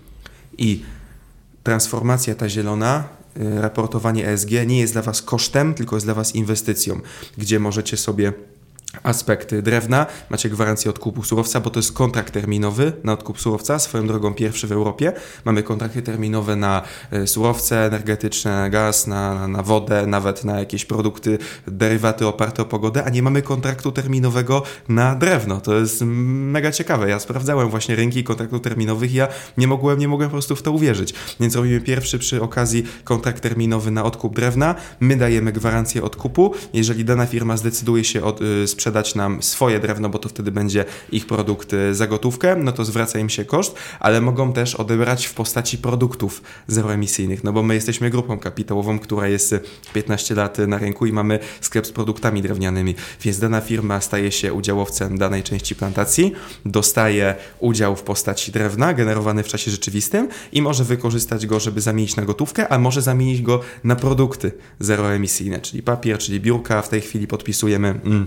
I 0.58 0.82
transformacja 1.62 2.34
ta 2.34 2.48
zielona 2.48 3.08
y, 3.36 3.60
raportowanie 3.60 4.26
ESG 4.26 4.50
nie 4.66 4.80
jest 4.80 4.92
dla 4.92 5.02
Was 5.02 5.22
kosztem, 5.22 5.74
tylko 5.74 5.96
jest 5.96 6.06
dla 6.06 6.14
Was 6.14 6.34
inwestycją, 6.34 7.00
gdzie 7.38 7.58
możecie 7.58 7.96
sobie 7.96 8.32
aspekty 9.02 9.62
drewna, 9.62 10.06
macie 10.30 10.50
gwarancję 10.50 10.90
odkupu 10.90 11.22
surowca, 11.22 11.60
bo 11.60 11.70
to 11.70 11.78
jest 11.78 11.92
kontrakt 11.92 12.34
terminowy 12.34 12.92
na 13.04 13.12
odkup 13.12 13.40
surowca, 13.40 13.78
swoją 13.78 14.06
drogą 14.06 14.34
pierwszy 14.34 14.66
w 14.66 14.72
Europie. 14.72 15.12
Mamy 15.44 15.62
kontrakty 15.62 16.02
terminowe 16.02 16.56
na 16.56 16.82
e, 17.10 17.26
surowce 17.26 17.86
energetyczne, 17.86 18.70
gaz, 18.70 19.06
na, 19.06 19.48
na 19.48 19.62
wodę, 19.62 20.06
nawet 20.06 20.44
na 20.44 20.58
jakieś 20.58 20.84
produkty, 20.84 21.38
derywaty 21.66 22.26
oparte 22.26 22.62
o 22.62 22.64
pogodę, 22.64 23.04
a 23.04 23.10
nie 23.10 23.22
mamy 23.22 23.42
kontraktu 23.42 23.92
terminowego 23.92 24.62
na 24.88 25.14
drewno. 25.14 25.60
To 25.60 25.74
jest 25.74 26.02
mega 26.04 26.72
ciekawe. 26.72 27.08
Ja 27.08 27.20
sprawdzałem 27.20 27.68
właśnie 27.68 27.96
rynki 27.96 28.24
kontraktów 28.24 28.60
terminowych 28.60 29.12
i 29.12 29.16
ja 29.16 29.28
nie 29.58 29.66
mogłem, 29.66 29.98
nie 29.98 30.08
mogłem 30.08 30.30
po 30.30 30.34
prostu 30.34 30.56
w 30.56 30.62
to 30.62 30.72
uwierzyć. 30.72 31.14
Więc 31.40 31.56
robimy 31.56 31.80
pierwszy 31.80 32.18
przy 32.18 32.42
okazji 32.42 32.84
kontrakt 33.04 33.42
terminowy 33.42 33.90
na 33.90 34.04
odkup 34.04 34.34
drewna. 34.34 34.74
My 35.00 35.16
dajemy 35.16 35.52
gwarancję 35.52 36.02
odkupu. 36.02 36.54
Jeżeli 36.72 37.04
dana 37.04 37.26
firma 37.26 37.56
zdecyduje 37.56 38.04
się 38.04 38.24
od, 38.24 38.40
y, 38.40 38.68
sprzedać 38.80 39.14
nam 39.14 39.42
swoje 39.42 39.80
drewno, 39.80 40.08
bo 40.08 40.18
to 40.18 40.28
wtedy 40.28 40.52
będzie 40.52 40.84
ich 41.12 41.26
produkt 41.26 41.72
za 41.92 42.06
gotówkę, 42.06 42.56
no 42.56 42.72
to 42.72 42.84
zwraca 42.84 43.18
im 43.18 43.28
się 43.28 43.44
koszt, 43.44 43.74
ale 44.00 44.20
mogą 44.20 44.52
też 44.52 44.74
odebrać 44.74 45.26
w 45.26 45.34
postaci 45.34 45.78
produktów 45.78 46.42
zeroemisyjnych, 46.66 47.44
no 47.44 47.52
bo 47.52 47.62
my 47.62 47.74
jesteśmy 47.74 48.10
grupą 48.10 48.38
kapitałową, 48.38 48.98
która 48.98 49.28
jest 49.28 49.54
15 49.92 50.34
lat 50.34 50.58
na 50.58 50.78
rynku 50.78 51.06
i 51.06 51.12
mamy 51.12 51.38
sklep 51.60 51.86
z 51.86 51.92
produktami 51.92 52.42
drewnianymi, 52.42 52.94
więc 53.22 53.38
dana 53.38 53.60
firma 53.60 54.00
staje 54.00 54.32
się 54.32 54.52
udziałowcem 54.52 55.18
danej 55.18 55.42
części 55.42 55.74
plantacji, 55.74 56.32
dostaje 56.64 57.34
udział 57.58 57.96
w 57.96 58.02
postaci 58.02 58.52
drewna 58.52 58.94
generowany 58.94 59.42
w 59.42 59.48
czasie 59.48 59.70
rzeczywistym 59.70 60.28
i 60.52 60.62
może 60.62 60.84
wykorzystać 60.84 61.46
go, 61.46 61.60
żeby 61.60 61.80
zamienić 61.80 62.16
na 62.16 62.24
gotówkę, 62.24 62.68
a 62.68 62.78
może 62.78 63.02
zamienić 63.02 63.42
go 63.42 63.60
na 63.84 63.96
produkty 63.96 64.52
zeroemisyjne, 64.78 65.60
czyli 65.60 65.82
papier, 65.82 66.18
czyli 66.18 66.40
biurka. 66.40 66.82
W 66.82 66.88
tej 66.88 67.00
chwili 67.00 67.26
podpisujemy. 67.26 67.88
Mm, 68.04 68.26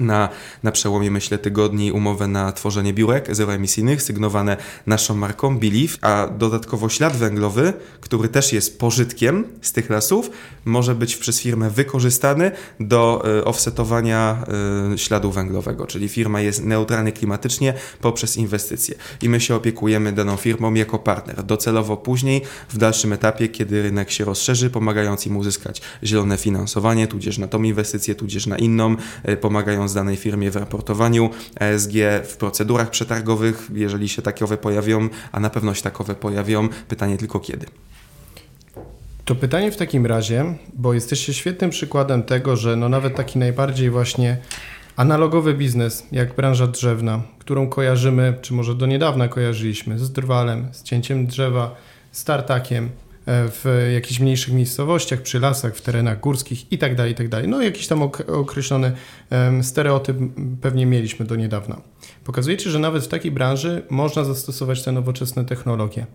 na, 0.00 0.28
na 0.62 0.72
przełomie, 0.72 1.10
myślę, 1.10 1.38
tygodni 1.38 1.92
umowę 1.92 2.26
na 2.26 2.52
tworzenie 2.52 2.92
biurek 2.92 3.34
zeroemisyjnych, 3.34 4.02
sygnowane 4.02 4.56
naszą 4.86 5.14
marką 5.14 5.58
Believe, 5.58 5.96
a 6.00 6.26
dodatkowo 6.26 6.88
ślad 6.88 7.16
węglowy, 7.16 7.72
który 8.00 8.28
też 8.28 8.52
jest 8.52 8.78
pożytkiem 8.78 9.44
z 9.62 9.72
tych 9.72 9.90
lasów, 9.90 10.30
może 10.64 10.94
być 10.94 11.16
przez 11.16 11.40
firmę 11.40 11.70
wykorzystany 11.70 12.50
do 12.80 13.22
y, 13.38 13.44
offsetowania 13.44 14.44
y, 14.94 14.98
śladu 14.98 15.30
węglowego, 15.30 15.86
czyli 15.86 16.08
firma 16.08 16.40
jest 16.40 16.64
neutralna 16.64 17.12
klimatycznie 17.12 17.74
poprzez 18.00 18.36
inwestycje 18.36 18.94
i 19.22 19.28
my 19.28 19.40
się 19.40 19.54
opiekujemy 19.54 20.12
daną 20.12 20.36
firmą 20.36 20.74
jako 20.74 20.98
partner. 20.98 21.42
Docelowo 21.42 21.96
później, 21.96 22.42
w 22.68 22.78
dalszym 22.78 23.12
etapie, 23.12 23.48
kiedy 23.48 23.82
rynek 23.82 24.10
się 24.10 24.24
rozszerzy, 24.24 24.70
pomagając 24.70 25.26
im 25.26 25.36
uzyskać 25.36 25.82
zielone 26.04 26.36
finansowanie, 26.36 27.06
tudzież 27.06 27.38
na 27.38 27.48
tą 27.48 27.62
inwestycję, 27.62 28.14
tudzież 28.14 28.46
na 28.46 28.58
inną, 28.58 28.96
y, 29.28 29.36
pomagając 29.90 29.94
danej 29.94 30.16
firmie 30.16 30.50
w 30.50 30.56
raportowaniu 30.56 31.30
ESG, 31.60 31.92
w 32.24 32.36
procedurach 32.36 32.90
przetargowych, 32.90 33.70
jeżeli 33.74 34.08
się 34.08 34.22
takowe 34.22 34.56
pojawią, 34.56 35.08
a 35.32 35.40
na 35.40 35.50
pewno 35.50 35.74
się 35.74 35.82
takowe 35.82 36.14
pojawią. 36.14 36.68
Pytanie 36.88 37.18
tylko 37.18 37.40
kiedy. 37.40 37.66
To 39.24 39.34
pytanie 39.34 39.70
w 39.70 39.76
takim 39.76 40.06
razie, 40.06 40.54
bo 40.74 40.94
jesteście 40.94 41.34
świetnym 41.34 41.70
przykładem 41.70 42.22
tego, 42.22 42.56
że 42.56 42.76
no 42.76 42.88
nawet 42.88 43.14
taki 43.14 43.38
najbardziej 43.38 43.90
właśnie 43.90 44.38
analogowy 44.96 45.54
biznes, 45.54 46.06
jak 46.12 46.34
branża 46.34 46.66
drzewna, 46.66 47.22
którą 47.38 47.68
kojarzymy, 47.68 48.34
czy 48.42 48.54
może 48.54 48.74
do 48.74 48.86
niedawna 48.86 49.28
kojarzyliśmy 49.28 49.98
z 49.98 50.12
drwalem, 50.12 50.68
z 50.72 50.82
cięciem 50.82 51.26
drzewa, 51.26 51.74
z 52.12 52.24
tartakiem, 52.24 52.90
w 53.32 53.90
jakichś 53.94 54.20
mniejszych 54.20 54.54
miejscowościach, 54.54 55.22
przy 55.22 55.40
lasach, 55.40 55.76
w 55.76 55.82
terenach 55.82 56.20
górskich 56.20 56.72
itd., 56.72 56.96
tak 56.96 57.08
itd. 57.08 57.28
Tak 57.36 57.46
no 57.46 57.62
jakiś 57.62 57.86
tam 57.86 58.02
określony 58.26 58.92
stereotyp 59.62 60.16
pewnie 60.60 60.86
mieliśmy 60.86 61.26
do 61.26 61.36
niedawna. 61.36 61.80
Pokazujecie, 62.24 62.70
że 62.70 62.78
nawet 62.78 63.04
w 63.04 63.08
takiej 63.08 63.30
branży 63.32 63.82
można 63.90 64.24
zastosować 64.24 64.84
te 64.84 64.92
nowoczesne 64.92 65.44
technologie. 65.44 66.06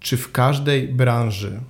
Czy 0.00 0.16
w 0.16 0.32
każdej 0.32 0.88
branży 0.88 1.60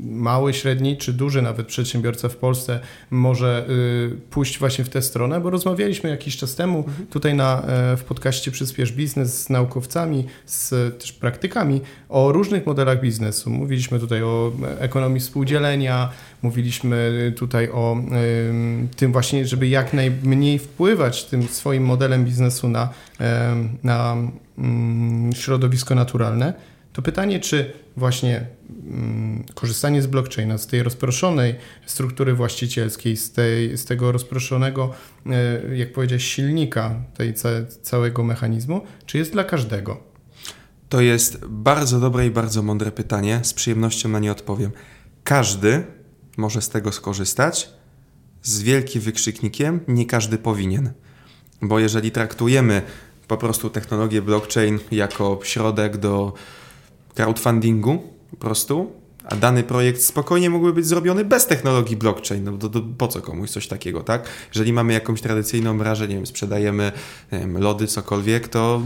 mały, 0.00 0.54
średni 0.54 0.96
czy 0.96 1.12
duży 1.12 1.42
nawet 1.42 1.66
przedsiębiorca 1.66 2.28
w 2.28 2.36
Polsce 2.36 2.80
może 3.10 3.66
y, 3.68 4.30
pójść 4.30 4.58
właśnie 4.58 4.84
w 4.84 4.88
tę 4.88 5.02
stronę, 5.02 5.40
bo 5.40 5.50
rozmawialiśmy 5.50 6.10
jakiś 6.10 6.36
czas 6.36 6.54
temu 6.54 6.78
mhm. 6.78 7.06
tutaj 7.06 7.34
na, 7.34 7.62
e, 7.62 7.96
w 7.96 8.04
podcaście 8.04 8.50
Przyspiesz 8.50 8.92
Biznes 8.92 9.42
z 9.42 9.50
naukowcami, 9.50 10.24
z 10.46 10.98
też 11.00 11.12
praktykami 11.12 11.80
o 12.08 12.32
różnych 12.32 12.66
modelach 12.66 13.00
biznesu. 13.00 13.50
Mówiliśmy 13.50 14.00
tutaj 14.00 14.22
o 14.22 14.52
ekonomii 14.78 15.20
współdzielenia, 15.20 16.10
mówiliśmy 16.42 17.32
tutaj 17.36 17.70
o 17.70 17.96
tym 18.96 19.12
właśnie, 19.12 19.46
żeby 19.46 19.68
jak 19.68 19.92
najmniej 19.92 20.58
wpływać 20.58 21.24
tym 21.24 21.48
swoim 21.48 21.84
modelem 21.84 22.24
biznesu 22.24 22.68
na, 22.68 22.88
na 23.82 24.16
y, 25.32 25.36
środowisko 25.36 25.94
naturalne. 25.94 26.77
To 26.98 27.02
pytanie, 27.02 27.40
czy 27.40 27.72
właśnie 27.96 28.46
mm, 28.86 29.44
korzystanie 29.54 30.02
z 30.02 30.06
blockchaina, 30.06 30.58
z 30.58 30.66
tej 30.66 30.82
rozproszonej 30.82 31.54
struktury 31.86 32.34
właścicielskiej, 32.34 33.16
z, 33.16 33.32
tej, 33.32 33.76
z 33.78 33.84
tego 33.84 34.12
rozproszonego, 34.12 34.94
e, 35.26 35.76
jak 35.76 35.92
powiedziałeś, 35.92 36.24
silnika 36.24 37.02
tej 37.14 37.34
ca 37.34 37.48
całego 37.82 38.24
mechanizmu, 38.24 38.80
czy 39.06 39.18
jest 39.18 39.32
dla 39.32 39.44
każdego? 39.44 40.00
To 40.88 41.00
jest 41.00 41.46
bardzo 41.46 42.00
dobre 42.00 42.26
i 42.26 42.30
bardzo 42.30 42.62
mądre 42.62 42.92
pytanie. 42.92 43.40
Z 43.42 43.54
przyjemnością 43.54 44.08
na 44.08 44.18
nie 44.18 44.32
odpowiem. 44.32 44.70
Każdy 45.24 45.84
może 46.36 46.62
z 46.62 46.68
tego 46.68 46.92
skorzystać. 46.92 47.70
Z 48.42 48.62
wielkim 48.62 49.02
wykrzyknikiem, 49.02 49.80
nie 49.88 50.06
każdy 50.06 50.38
powinien. 50.38 50.92
Bo 51.62 51.78
jeżeli 51.78 52.10
traktujemy 52.10 52.82
po 53.28 53.36
prostu 53.36 53.70
technologię 53.70 54.22
blockchain 54.22 54.78
jako 54.90 55.40
środek 55.42 55.96
do 55.96 56.32
crowdfundingu 57.14 57.98
po 58.30 58.36
prostu, 58.36 58.92
a 59.28 59.36
dany 59.36 59.62
projekt 59.62 60.02
spokojnie 60.02 60.50
mógłby 60.50 60.72
być 60.72 60.86
zrobiony 60.86 61.24
bez 61.24 61.46
technologii 61.46 61.96
blockchain. 61.96 62.44
No 62.44 62.58
to, 62.58 62.68
to, 62.68 62.80
po 62.98 63.08
co 63.08 63.20
komuś 63.20 63.50
coś 63.50 63.68
takiego, 63.68 64.02
tak? 64.02 64.28
Jeżeli 64.54 64.72
mamy 64.72 64.92
jakąś 64.92 65.20
tradycyjną 65.20 65.78
branżę, 65.78 66.08
nie 66.08 66.14
wiem, 66.14 66.26
sprzedajemy 66.26 66.92
nie 67.32 67.38
wiem, 67.38 67.58
lody, 67.58 67.86
cokolwiek, 67.86 68.48
to 68.48 68.82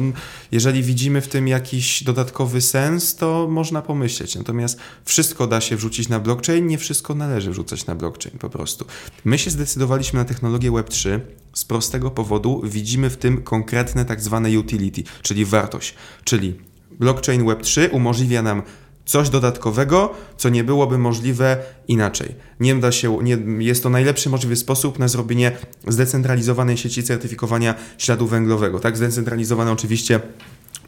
jeżeli 0.52 0.82
widzimy 0.82 1.20
w 1.20 1.28
tym 1.28 1.48
jakiś 1.48 2.04
dodatkowy 2.04 2.60
sens, 2.60 3.16
to 3.16 3.48
można 3.50 3.82
pomyśleć. 3.82 4.36
Natomiast 4.36 4.78
wszystko 5.04 5.46
da 5.46 5.60
się 5.60 5.76
wrzucić 5.76 6.08
na 6.08 6.20
blockchain, 6.20 6.66
nie 6.66 6.78
wszystko 6.78 7.14
należy 7.14 7.50
wrzucać 7.50 7.86
na 7.86 7.94
blockchain 7.94 8.38
po 8.38 8.50
prostu. 8.50 8.84
My 9.24 9.38
się 9.38 9.50
zdecydowaliśmy 9.50 10.18
na 10.18 10.24
technologię 10.24 10.70
Web3 10.70 11.20
z 11.52 11.64
prostego 11.64 12.10
powodu, 12.10 12.62
widzimy 12.64 13.10
w 13.10 13.16
tym 13.16 13.42
konkretne 13.42 14.04
tak 14.04 14.20
zwane 14.20 14.58
utility, 14.58 15.02
czyli 15.22 15.44
wartość, 15.44 15.94
czyli 16.24 16.71
blockchain 17.02 17.44
Web3 17.44 17.88
umożliwia 17.92 18.42
nam 18.42 18.62
coś 19.04 19.30
dodatkowego, 19.30 20.14
co 20.36 20.48
nie 20.48 20.64
byłoby 20.64 20.98
możliwe 20.98 21.58
inaczej. 21.88 22.34
Nie 22.60 22.74
da 22.74 22.92
się, 22.92 23.18
nie, 23.22 23.38
jest 23.58 23.82
to 23.82 23.90
najlepszy 23.90 24.30
możliwy 24.30 24.56
sposób 24.56 24.98
na 24.98 25.08
zrobienie 25.08 25.52
zdecentralizowanej 25.88 26.76
sieci 26.76 27.02
certyfikowania 27.02 27.74
śladu 27.98 28.26
węglowego. 28.26 28.80
Tak, 28.80 28.96
zdecentralizowane 28.96 29.72
oczywiście 29.72 30.20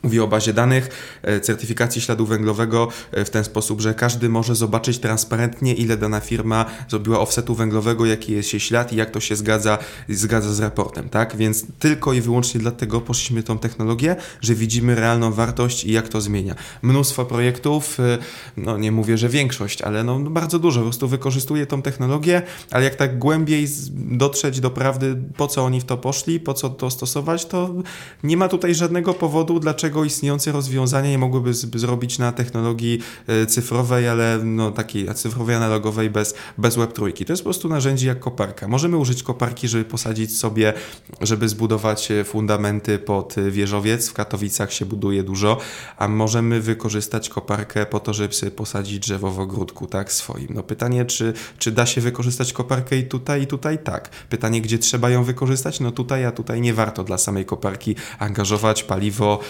Mówi 0.04 0.20
o 0.20 0.26
bazie 0.26 0.52
danych, 0.52 0.88
e, 1.22 1.40
certyfikacji 1.40 2.02
śladu 2.02 2.26
węglowego 2.26 2.88
e, 3.12 3.24
w 3.24 3.30
ten 3.30 3.44
sposób, 3.44 3.80
że 3.80 3.94
każdy 3.94 4.28
może 4.28 4.54
zobaczyć 4.54 4.98
transparentnie, 4.98 5.74
ile 5.74 5.96
dana 5.96 6.20
firma 6.20 6.64
zrobiła 6.88 7.20
offsetu 7.20 7.54
węglowego, 7.54 8.06
jaki 8.06 8.32
jest 8.32 8.52
jej 8.52 8.60
ślad 8.60 8.92
i 8.92 8.96
jak 8.96 9.10
to 9.10 9.20
się 9.20 9.36
zgadza, 9.36 9.78
zgadza 10.08 10.52
z 10.52 10.60
raportem, 10.60 11.08
tak? 11.08 11.36
Więc 11.36 11.66
tylko 11.78 12.12
i 12.12 12.20
wyłącznie 12.20 12.60
dlatego 12.60 13.00
poszliśmy 13.00 13.42
tą 13.42 13.58
technologię, 13.58 14.16
że 14.40 14.54
widzimy 14.54 14.94
realną 14.94 15.32
wartość 15.32 15.84
i 15.84 15.92
jak 15.92 16.08
to 16.08 16.20
zmienia. 16.20 16.54
Mnóstwo 16.82 17.24
projektów, 17.24 18.00
e, 18.00 18.18
no 18.56 18.78
nie 18.78 18.92
mówię, 18.92 19.18
że 19.18 19.28
większość, 19.28 19.82
ale 19.82 20.04
no 20.04 20.18
bardzo 20.18 20.58
dużo 20.58 20.80
po 20.80 20.84
prostu 20.84 21.08
wykorzystuje 21.08 21.66
tą 21.66 21.82
technologię, 21.82 22.42
ale 22.70 22.84
jak 22.84 22.94
tak 22.94 23.18
głębiej 23.18 23.68
dotrzeć 23.94 24.60
do 24.60 24.70
prawdy, 24.70 25.16
po 25.36 25.46
co 25.46 25.64
oni 25.64 25.80
w 25.80 25.84
to 25.84 25.96
poszli, 25.96 26.40
po 26.40 26.54
co 26.54 26.70
to 26.70 26.90
stosować, 26.90 27.46
to 27.46 27.74
nie 28.22 28.36
ma 28.36 28.48
tutaj 28.48 28.74
żadnego 28.74 29.14
powodu, 29.14 29.60
dlaczego 29.60 29.93
dlaczego 29.94 30.04
istniejące 30.04 30.52
rozwiązania 30.52 31.10
nie 31.10 31.18
mogłyby 31.18 31.54
zrobić 31.54 32.18
na 32.18 32.32
technologii 32.32 33.00
e, 33.26 33.46
cyfrowej, 33.46 34.08
ale 34.08 34.38
no, 34.44 34.70
takiej 34.70 35.14
cyfrowej, 35.14 35.56
analogowej 35.56 36.10
bez, 36.10 36.34
bez 36.58 36.76
Web 36.76 36.92
trójki. 36.92 37.24
To 37.24 37.32
jest 37.32 37.42
po 37.42 37.46
prostu 37.46 37.68
narzędzie 37.68 38.06
jak 38.06 38.20
koparka. 38.20 38.68
Możemy 38.68 38.96
użyć 38.96 39.22
koparki, 39.22 39.68
żeby 39.68 39.84
posadzić 39.84 40.38
sobie, 40.38 40.72
żeby 41.20 41.48
zbudować 41.48 42.10
e, 42.10 42.24
fundamenty 42.24 42.98
pod 42.98 43.38
e, 43.38 43.50
wieżowiec. 43.50 44.08
W 44.08 44.12
Katowicach 44.12 44.72
się 44.72 44.86
buduje 44.86 45.22
dużo, 45.22 45.58
a 45.98 46.08
możemy 46.08 46.60
wykorzystać 46.60 47.28
koparkę 47.28 47.86
po 47.86 48.00
to, 48.00 48.14
żeby 48.14 48.34
sobie 48.34 48.52
posadzić 48.52 48.98
drzewo 48.98 49.30
w 49.30 49.40
ogródku, 49.40 49.86
tak, 49.86 50.12
swoim. 50.12 50.48
No 50.50 50.62
pytanie, 50.62 51.04
czy, 51.04 51.32
czy 51.58 51.72
da 51.72 51.86
się 51.86 52.00
wykorzystać 52.00 52.52
koparkę 52.52 52.96
i 52.98 53.04
tutaj, 53.04 53.42
i 53.42 53.46
tutaj 53.46 53.78
tak. 53.78 54.10
Pytanie, 54.28 54.60
gdzie 54.60 54.78
trzeba 54.78 55.10
ją 55.10 55.24
wykorzystać? 55.24 55.80
No 55.80 55.92
tutaj, 55.92 56.24
a 56.24 56.32
tutaj 56.32 56.60
nie 56.60 56.74
warto 56.74 57.04
dla 57.04 57.18
samej 57.18 57.44
koparki 57.44 57.96
angażować 58.18 58.82
paliwo, 58.82 59.40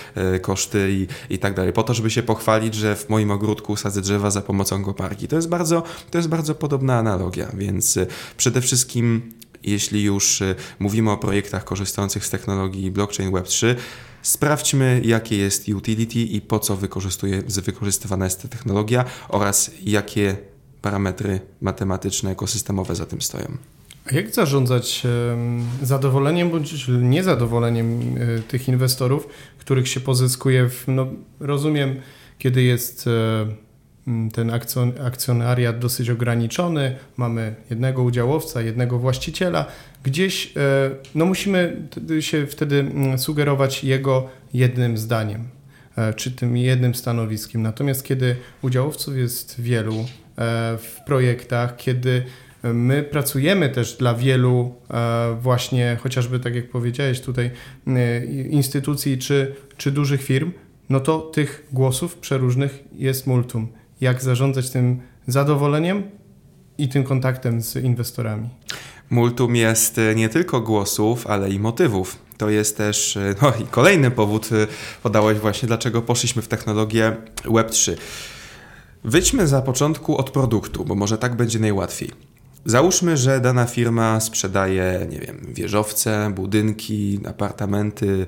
koszty 0.41 0.93
i, 0.93 1.35
i 1.35 1.39
tak 1.39 1.55
dalej. 1.55 1.73
Po 1.73 1.83
to, 1.83 1.95
żeby 1.95 2.11
się 2.11 2.23
pochwalić, 2.23 2.75
że 2.75 2.97
w 2.97 3.09
moim 3.09 3.31
ogródku 3.31 3.77
sadzę 3.77 4.01
drzewa 4.01 4.31
za 4.31 4.41
pomocą 4.41 4.85
koparki. 4.85 5.29
To 5.29 5.37
jest 5.37 5.49
bardzo, 5.49 5.83
to 6.11 6.19
jest 6.19 6.29
bardzo 6.29 6.55
podobna 6.55 6.99
analogia, 6.99 7.51
więc 7.55 7.97
y, 7.97 8.07
przede 8.37 8.61
wszystkim 8.61 9.33
jeśli 9.63 10.03
już 10.03 10.41
y, 10.41 10.55
mówimy 10.79 11.11
o 11.11 11.17
projektach 11.17 11.65
korzystających 11.65 12.27
z 12.27 12.31
technologii 12.31 12.91
blockchain 12.91 13.31
Web3, 13.31 13.75
sprawdźmy, 14.23 15.01
jakie 15.05 15.37
jest 15.37 15.69
utility 15.69 16.19
i 16.19 16.41
po 16.41 16.59
co 16.59 16.77
wykorzystuje, 16.77 17.43
wykorzystywana 17.43 18.25
jest 18.25 18.43
ta 18.43 18.49
technologia 18.49 19.05
oraz 19.29 19.71
jakie 19.83 20.37
parametry 20.83 21.41
matematyczne, 21.61 22.31
ekosystemowe 22.31 22.95
za 22.95 23.07
tym 23.07 23.23
stoją. 23.23 23.57
Jak 24.13 24.35
zarządzać 24.35 25.03
zadowoleniem 25.83 26.51
bądź 26.51 26.89
niezadowoleniem 26.89 28.01
e, 28.19 28.41
tych 28.43 28.69
inwestorów, 28.69 29.29
których 29.59 29.89
się 29.89 30.01
pozyskuje 30.01 30.69
w, 30.69 30.85
no, 30.89 31.07
rozumiem, 31.41 32.01
kiedy 32.39 32.63
jest 32.63 33.07
e, 33.07 33.47
ten 34.33 34.51
akcjonariat 35.05 35.79
dosyć 35.79 36.11
ograniczony, 36.11 36.97
mamy 37.17 37.55
jednego 37.71 38.03
udziałowca, 38.03 38.63
jednego 38.63 38.99
właściciela, 38.99 39.67
gdzieś 40.03 40.53
e, 40.57 40.91
no 41.15 41.25
musimy 41.25 41.89
się 42.21 42.47
wtedy 42.47 42.91
sugerować 43.17 43.85
jego 43.85 44.29
jednym 44.55 44.99
zdaniem, 44.99 45.49
czy 46.17 46.31
tym 46.31 46.57
jednym 46.57 46.95
stanowiskiem. 46.95 47.63
Natomiast 47.63 48.05
kiedy 48.05 48.37
udziałowców 48.63 49.17
jest 49.17 49.61
wielu 49.61 50.07
w 50.79 50.97
projektach, 51.07 51.77
kiedy 51.77 52.25
My 52.73 53.03
pracujemy 53.03 53.69
też 53.69 53.97
dla 53.97 54.15
wielu 54.15 54.75
e, 54.91 55.37
właśnie, 55.41 55.99
chociażby 56.03 56.41
tak 56.41 56.55
jak 56.55 56.71
powiedziałeś 56.71 57.21
tutaj, 57.21 57.51
e, 57.87 58.25
instytucji 58.27 59.19
czy, 59.19 59.55
czy 59.77 59.91
dużych 59.91 60.23
firm, 60.23 60.53
no 60.89 61.01
to 61.01 61.19
tych 61.19 61.67
głosów 61.73 62.17
przeróżnych 62.17 62.85
jest 62.93 63.27
multum. 63.27 63.69
Jak 64.01 64.23
zarządzać 64.23 64.71
tym 64.71 65.01
zadowoleniem 65.27 66.03
i 66.79 66.89
tym 66.89 67.05
kontaktem 67.05 67.63
z 67.63 67.77
inwestorami? 67.77 68.49
Multum 69.11 69.57
jest 69.57 69.99
e, 69.99 70.15
nie 70.15 70.29
tylko 70.29 70.61
głosów, 70.61 71.27
ale 71.27 71.51
i 71.51 71.59
motywów. 71.59 72.19
To 72.37 72.51
jest 72.51 72.77
też 72.77 73.19
no, 73.43 73.53
i 73.63 73.67
kolejny 73.67 74.11
powód, 74.11 74.49
podałeś 75.03 75.39
właśnie, 75.39 75.67
dlaczego 75.67 76.03
poszliśmy 76.03 76.43
w 76.43 76.49
technologię 76.49 77.17
Web3. 77.45 77.97
Wyjdźmy 79.05 79.47
za 79.47 79.63
początku 79.63 80.17
od 80.17 80.31
produktu, 80.31 80.85
bo 80.85 80.95
może 80.95 81.19
tak 81.19 81.37
będzie 81.37 81.59
najłatwiej. 81.59 82.34
Załóżmy, 82.67 83.17
że 83.17 83.41
dana 83.41 83.67
firma 83.67 84.21
sprzedaje, 84.21 85.07
nie 85.11 85.19
wiem, 85.19 85.41
wieżowce, 85.49 86.33
budynki, 86.35 87.21
apartamenty, 87.29 88.27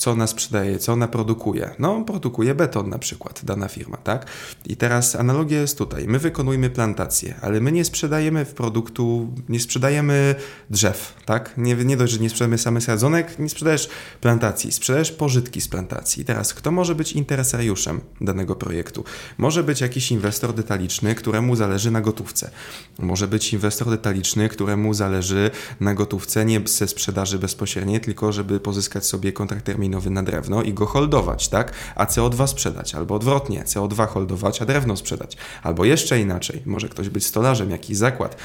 co 0.00 0.10
ona 0.10 0.26
sprzedaje, 0.26 0.78
co 0.78 0.92
ona 0.92 1.08
produkuje. 1.08 1.70
No, 1.78 2.04
produkuje 2.04 2.54
beton 2.54 2.88
na 2.88 2.98
przykład, 2.98 3.40
dana 3.44 3.68
firma, 3.68 3.96
tak? 3.96 4.26
I 4.66 4.76
teraz 4.76 5.16
analogia 5.16 5.60
jest 5.60 5.78
tutaj. 5.78 6.04
My 6.06 6.18
wykonujemy 6.18 6.70
plantację, 6.70 7.34
ale 7.42 7.60
my 7.60 7.72
nie 7.72 7.84
sprzedajemy 7.84 8.44
w 8.44 8.54
produktu, 8.54 9.34
nie 9.48 9.60
sprzedajemy 9.60 10.34
drzew, 10.70 11.14
tak? 11.24 11.54
Nie, 11.56 11.74
nie 11.74 11.96
dość, 11.96 12.12
że 12.12 12.18
nie 12.18 12.30
sprzedajemy 12.30 12.58
samych 12.58 12.84
sadzonek, 12.84 13.38
nie 13.38 13.48
sprzedajesz 13.48 13.88
plantacji, 14.20 14.72
sprzedajesz 14.72 15.12
pożytki 15.12 15.60
z 15.60 15.68
plantacji. 15.68 16.22
I 16.22 16.24
teraz, 16.24 16.54
kto 16.54 16.70
może 16.70 16.94
być 16.94 17.12
interesariuszem 17.12 18.00
danego 18.20 18.56
projektu? 18.56 19.04
Może 19.38 19.64
być 19.64 19.80
jakiś 19.80 20.12
inwestor 20.12 20.54
detaliczny, 20.54 21.14
któremu 21.14 21.56
zależy 21.56 21.90
na 21.90 22.00
gotówce. 22.00 22.50
Może 22.98 23.28
być 23.28 23.52
inwestor 23.52 23.90
detaliczny, 23.90 24.48
któremu 24.48 24.94
zależy 24.94 25.50
na 25.80 25.94
gotówce 25.94 26.44
nie 26.44 26.60
ze 26.66 26.88
sprzedaży 26.88 27.38
bezpośredniej, 27.38 28.00
tylko 28.00 28.32
żeby 28.32 28.60
pozyskać 28.60 29.06
sobie 29.06 29.32
kontrakt 29.32 29.64
terminowy 29.64 29.89
terminowy 29.90 30.10
na 30.10 30.22
drewno 30.22 30.62
i 30.62 30.74
go 30.74 30.86
holdować, 30.86 31.48
tak? 31.48 31.72
A 31.94 32.04
CO2 32.04 32.46
sprzedać, 32.46 32.94
albo 32.94 33.14
odwrotnie, 33.14 33.64
CO2 33.64 34.08
holdować, 34.08 34.62
a 34.62 34.64
drewno 34.64 34.96
sprzedać. 34.96 35.36
Albo 35.62 35.84
jeszcze 35.84 36.20
inaczej, 36.20 36.62
może 36.66 36.88
ktoś 36.88 37.08
być 37.08 37.26
stolarzem, 37.26 37.70
jakiś 37.70 37.96
zakład. 37.96 38.36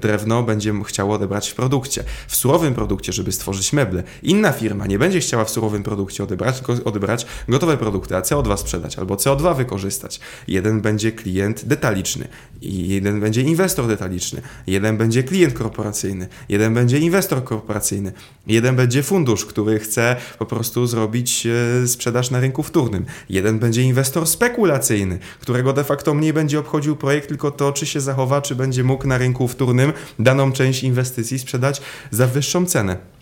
Drewno 0.00 0.42
będzie 0.42 0.72
chciało 0.84 1.14
odebrać 1.14 1.48
w 1.50 1.54
produkcie. 1.54 2.04
W 2.28 2.36
surowym 2.36 2.74
produkcie, 2.74 3.12
żeby 3.12 3.32
stworzyć 3.32 3.72
meble. 3.72 4.02
Inna 4.22 4.52
firma 4.52 4.86
nie 4.86 4.98
będzie 4.98 5.20
chciała 5.20 5.44
w 5.44 5.50
surowym 5.50 5.82
produkcie 5.82 6.24
odebrać, 6.24 6.62
odebrać 6.84 7.26
gotowe 7.48 7.76
produkty, 7.76 8.16
a 8.16 8.20
CO2 8.20 8.56
sprzedać, 8.56 8.98
albo 8.98 9.14
CO2 9.14 9.56
wykorzystać. 9.56 10.20
Jeden 10.48 10.80
będzie 10.80 11.12
klient 11.12 11.64
detaliczny. 11.64 12.28
Jeden 12.62 13.20
będzie 13.20 13.42
inwestor 13.42 13.88
detaliczny, 13.88 14.42
jeden 14.66 14.96
będzie 14.96 15.22
klient 15.22 15.54
korporacyjny, 15.54 16.28
jeden 16.48 16.74
będzie 16.74 16.98
inwestor 16.98 17.44
korporacyjny, 17.44 18.12
jeden 18.46 18.76
będzie 18.76 19.02
fundusz, 19.02 19.46
który 19.46 19.78
chce 19.78 20.16
po 20.38 20.46
prostu 20.46 20.86
zrobić 20.86 21.46
e, 21.46 21.88
sprzedaż 21.88 22.30
na 22.30 22.40
rynku 22.40 22.62
wtórnym, 22.62 23.04
jeden 23.28 23.58
będzie 23.58 23.82
inwestor 23.82 24.26
spekulacyjny, 24.26 25.18
którego 25.40 25.72
de 25.72 25.84
facto 25.84 26.14
mniej 26.14 26.32
będzie 26.32 26.58
obchodził 26.58 26.96
projekt, 26.96 27.28
tylko 27.28 27.50
to, 27.50 27.72
czy 27.72 27.86
się 27.86 28.00
zachowa, 28.00 28.42
czy 28.42 28.54
będzie 28.54 28.84
mógł 28.84 29.06
na 29.06 29.18
rynku 29.18 29.48
wtórnym 29.48 29.92
daną 30.18 30.52
część 30.52 30.82
inwestycji 30.82 31.38
sprzedać 31.38 31.80
za 32.10 32.26
wyższą 32.26 32.66
cenę. 32.66 33.15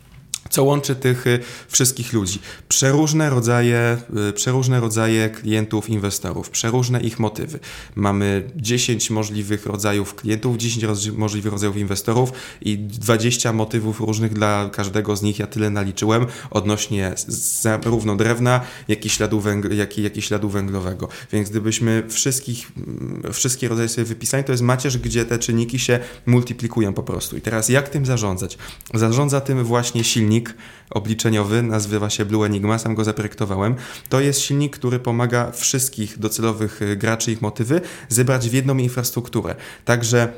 Co 0.54 0.64
łączy 0.64 0.96
tych 0.96 1.26
y, 1.26 1.40
wszystkich 1.68 2.12
ludzi? 2.12 2.38
Przeróżne 2.68 3.30
rodzaje, 3.30 3.98
y, 4.28 4.32
przeróżne 4.32 4.80
rodzaje 4.80 5.30
klientów, 5.30 5.90
inwestorów, 5.90 6.50
przeróżne 6.50 7.00
ich 7.00 7.18
motywy. 7.18 7.58
Mamy 7.94 8.50
10 8.56 9.10
możliwych 9.10 9.66
rodzajów 9.66 10.14
klientów, 10.14 10.56
10 10.56 11.12
możliwych 11.16 11.52
rodzajów 11.52 11.76
inwestorów 11.76 12.32
i 12.60 12.78
20 12.78 13.52
motywów 13.52 14.00
różnych 14.00 14.32
dla 14.32 14.70
każdego 14.72 15.16
z 15.16 15.22
nich. 15.22 15.38
Ja 15.38 15.46
tyle 15.46 15.70
naliczyłem 15.70 16.26
odnośnie 16.50 17.14
zarówno 17.28 18.16
drewna, 18.16 18.60
jak 18.88 19.06
i 19.06 19.10
śladu, 19.10 19.40
węgl, 19.40 19.76
jak 19.76 19.98
i, 19.98 20.02
jak 20.02 20.16
i 20.16 20.22
śladu 20.22 20.48
węglowego. 20.48 21.08
Więc 21.32 21.50
gdybyśmy 21.50 22.02
wszystkich, 22.08 22.72
mm, 22.76 23.32
wszystkie 23.32 23.68
rodzaje 23.68 23.88
sobie 23.88 24.04
wypisali, 24.04 24.44
to 24.44 24.52
jest 24.52 24.62
macierz, 24.62 24.98
gdzie 24.98 25.24
te 25.24 25.38
czynniki 25.38 25.78
się 25.78 26.00
multiplikują 26.26 26.92
po 26.92 27.02
prostu. 27.02 27.36
I 27.36 27.40
teraz 27.40 27.68
jak 27.68 27.88
tym 27.88 28.06
zarządzać? 28.06 28.58
Zarządza 28.94 29.40
tym 29.40 29.64
właśnie 29.64 30.04
silnik 30.04 30.43
silnik 30.44 30.54
obliczeniowy, 30.90 31.62
nazywa 31.62 32.10
się 32.10 32.24
Blue 32.24 32.46
Enigma, 32.46 32.78
sam 32.78 32.94
go 32.94 33.04
zaprojektowałem. 33.04 33.74
To 34.08 34.20
jest 34.20 34.40
silnik, 34.40 34.76
który 34.76 34.98
pomaga 34.98 35.50
wszystkich 35.50 36.18
docelowych 36.18 36.82
y, 36.82 36.96
graczy 36.96 37.32
ich 37.32 37.42
motywy 37.42 37.80
zebrać 38.08 38.48
w 38.48 38.52
jedną 38.52 38.76
infrastrukturę. 38.76 39.54
Także 39.84 40.28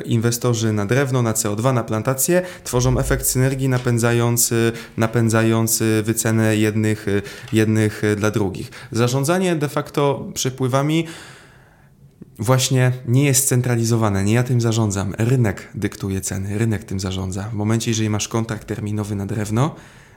y, 0.00 0.02
inwestorzy 0.04 0.72
na 0.72 0.86
drewno, 0.86 1.22
na 1.22 1.32
CO2, 1.32 1.74
na 1.74 1.84
plantację 1.84 2.42
tworzą 2.64 2.98
efekt 2.98 3.26
synergii 3.26 3.68
napędzający, 3.68 4.72
napędzający 4.96 6.02
wycenę 6.02 6.56
jednych, 6.56 7.08
y, 7.08 7.22
jednych 7.52 8.02
dla 8.16 8.30
drugich. 8.30 8.70
Zarządzanie 8.92 9.56
de 9.56 9.68
facto 9.68 10.28
przepływami 10.34 11.06
właśnie 12.42 12.92
nie 13.08 13.24
jest 13.24 13.48
centralizowane, 13.48 14.24
nie 14.24 14.32
ja 14.32 14.42
tym 14.42 14.60
zarządzam. 14.60 15.14
Rynek 15.18 15.68
dyktuje 15.74 16.20
ceny, 16.20 16.58
rynek 16.58 16.84
tym 16.84 17.00
zarządza. 17.00 17.42
W 17.42 17.54
momencie, 17.54 17.90
jeżeli 17.90 18.10
masz 18.10 18.28
kontrakt 18.28 18.66
terminowy 18.66 19.14
na 19.14 19.26
drewno, 19.26 19.74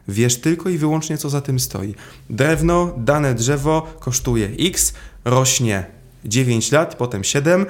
wiesz 0.08 0.42
tylko 0.42 0.70
i 0.70 0.78
wyłącznie, 0.78 1.18
co 1.18 1.30
za 1.30 1.42
tym 1.42 1.60
stoi. 1.60 1.96
Drewno, 2.30 2.94
dane 2.98 3.34
drzewo 3.34 3.96
kosztuje 4.00 4.50
X, 4.60 4.94
rośnie 5.26 5.86
9 6.26 6.72
lat, 6.72 6.96
potem 6.96 7.24
7, 7.24 7.66